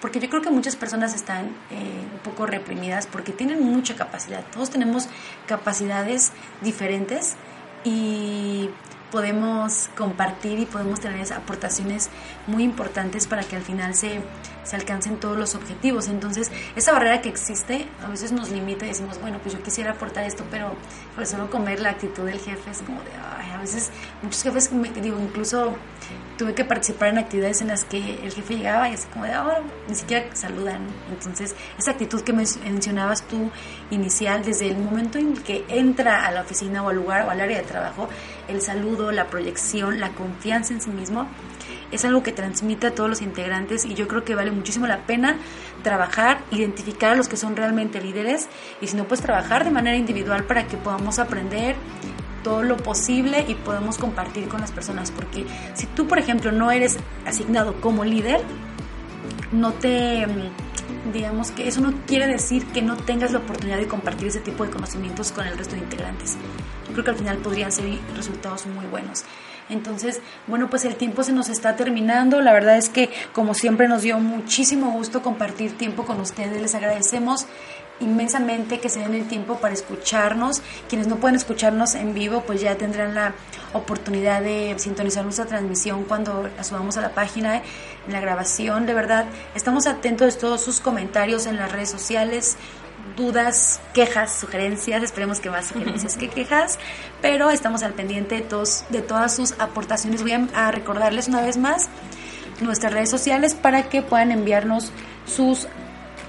[0.01, 4.43] porque yo creo que muchas personas están eh, un poco reprimidas porque tienen mucha capacidad.
[4.51, 5.07] Todos tenemos
[5.47, 6.31] capacidades
[6.61, 7.35] diferentes
[7.83, 8.69] y
[9.11, 12.09] podemos compartir y podemos tener aportaciones
[12.45, 14.21] muy importantes para que al final se,
[14.63, 16.07] se alcancen todos los objetivos.
[16.09, 19.91] Entonces, esa barrera que existe a veces nos limita y decimos, bueno, pues yo quisiera
[19.91, 20.75] aportar esto, pero
[21.15, 23.91] pues solo comer la actitud del jefe es como de, ay, a veces
[24.21, 24.69] muchos jefes,
[25.01, 25.75] digo, incluso
[26.37, 29.33] tuve que participar en actividades en las que el jefe llegaba y así como de,
[29.33, 30.87] ahora ni siquiera saludan.
[31.11, 33.51] Entonces, esa actitud que mencionabas tú
[33.91, 37.41] inicial, desde el momento en que entra a la oficina o al lugar o al
[37.41, 38.07] área de trabajo,
[38.47, 41.27] el saludo, la proyección, la confianza en sí mismo,
[41.91, 45.05] es algo que transmite a todos los integrantes y yo creo que vale muchísimo la
[45.05, 45.37] pena
[45.83, 48.47] trabajar, identificar a los que son realmente líderes
[48.81, 51.75] y si no, pues trabajar de manera individual para que podamos aprender
[52.43, 55.11] todo lo posible y podamos compartir con las personas.
[55.11, 58.41] Porque si tú, por ejemplo, no eres asignado como líder,
[59.51, 60.25] no te
[61.13, 64.65] digamos que eso no quiere decir que no tengas la oportunidad de compartir ese tipo
[64.65, 66.37] de conocimientos con el resto de integrantes.
[66.87, 67.85] Yo creo que al final podrían ser
[68.15, 69.23] resultados muy buenos.
[69.69, 72.41] Entonces, bueno, pues el tiempo se nos está terminando.
[72.41, 76.61] La verdad es que, como siempre, nos dio muchísimo gusto compartir tiempo con ustedes.
[76.61, 77.47] Les agradecemos
[77.99, 80.61] inmensamente que se den el tiempo para escucharnos.
[80.89, 83.33] Quienes no pueden escucharnos en vivo, pues ya tendrán la
[83.73, 87.61] oportunidad de sintonizar nuestra transmisión cuando la subamos a la página,
[88.05, 88.85] en la grabación.
[88.85, 89.25] De verdad,
[89.55, 92.57] estamos atentos a todos sus comentarios en las redes sociales
[93.15, 96.77] dudas, quejas, sugerencias, esperemos que más sugerencias que quejas,
[97.21, 100.21] pero estamos al pendiente de, todos, de todas sus aportaciones.
[100.21, 101.89] Voy a recordarles una vez más
[102.61, 104.91] nuestras redes sociales para que puedan enviarnos
[105.25, 105.67] sus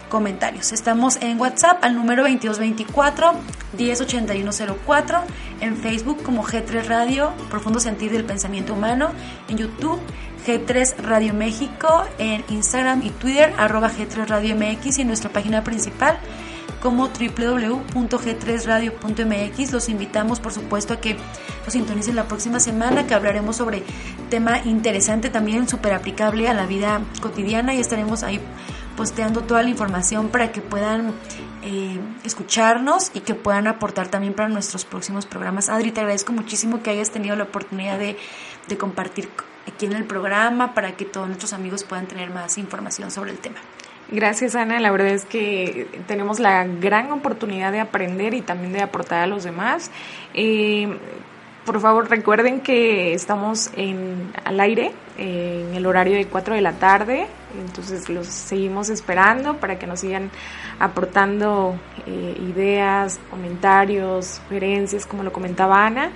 [0.08, 0.72] comentarios.
[0.72, 3.32] Estamos en WhatsApp al número 2224
[3.76, 5.18] 108104,
[5.60, 9.10] en Facebook como G3 Radio, Profundo Sentir del Pensamiento Humano,
[9.48, 10.00] en YouTube
[10.46, 15.62] G3 Radio México, en Instagram y Twitter arroba G3 Radio MX y en nuestra página
[15.62, 16.18] principal
[16.80, 19.72] como www.g3radio.mx.
[19.72, 21.16] Los invitamos, por supuesto, a que
[21.64, 23.82] nos sintonicen la próxima semana, que hablaremos sobre
[24.30, 28.40] tema interesante también, súper aplicable a la vida cotidiana y estaremos ahí
[28.98, 31.14] posteando toda la información para que puedan
[31.62, 35.68] eh, escucharnos y que puedan aportar también para nuestros próximos programas.
[35.68, 38.16] Adri, te agradezco muchísimo que hayas tenido la oportunidad de,
[38.76, 39.28] compartir
[39.72, 43.38] aquí en el programa para que todos nuestros amigos puedan tener más información sobre el
[43.38, 43.58] tema.
[44.10, 48.82] Gracias Ana, la verdad es que tenemos la gran oportunidad de aprender y también de
[48.82, 49.92] aportar a los demás.
[50.34, 50.98] Eh,
[51.68, 53.70] por favor recuerden que estamos
[54.44, 57.26] al aire en el horario de 4 de la tarde,
[57.62, 60.30] entonces los seguimos esperando para que nos sigan
[60.78, 66.10] aportando eh, ideas, comentarios, sugerencias, como lo comentaba Ana,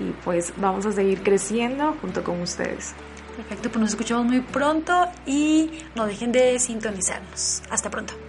[0.00, 2.94] y pues vamos a seguir creciendo junto con ustedes.
[3.36, 7.62] Perfecto, pues nos escuchamos muy pronto y no dejen de sintonizarnos.
[7.70, 8.23] Hasta pronto.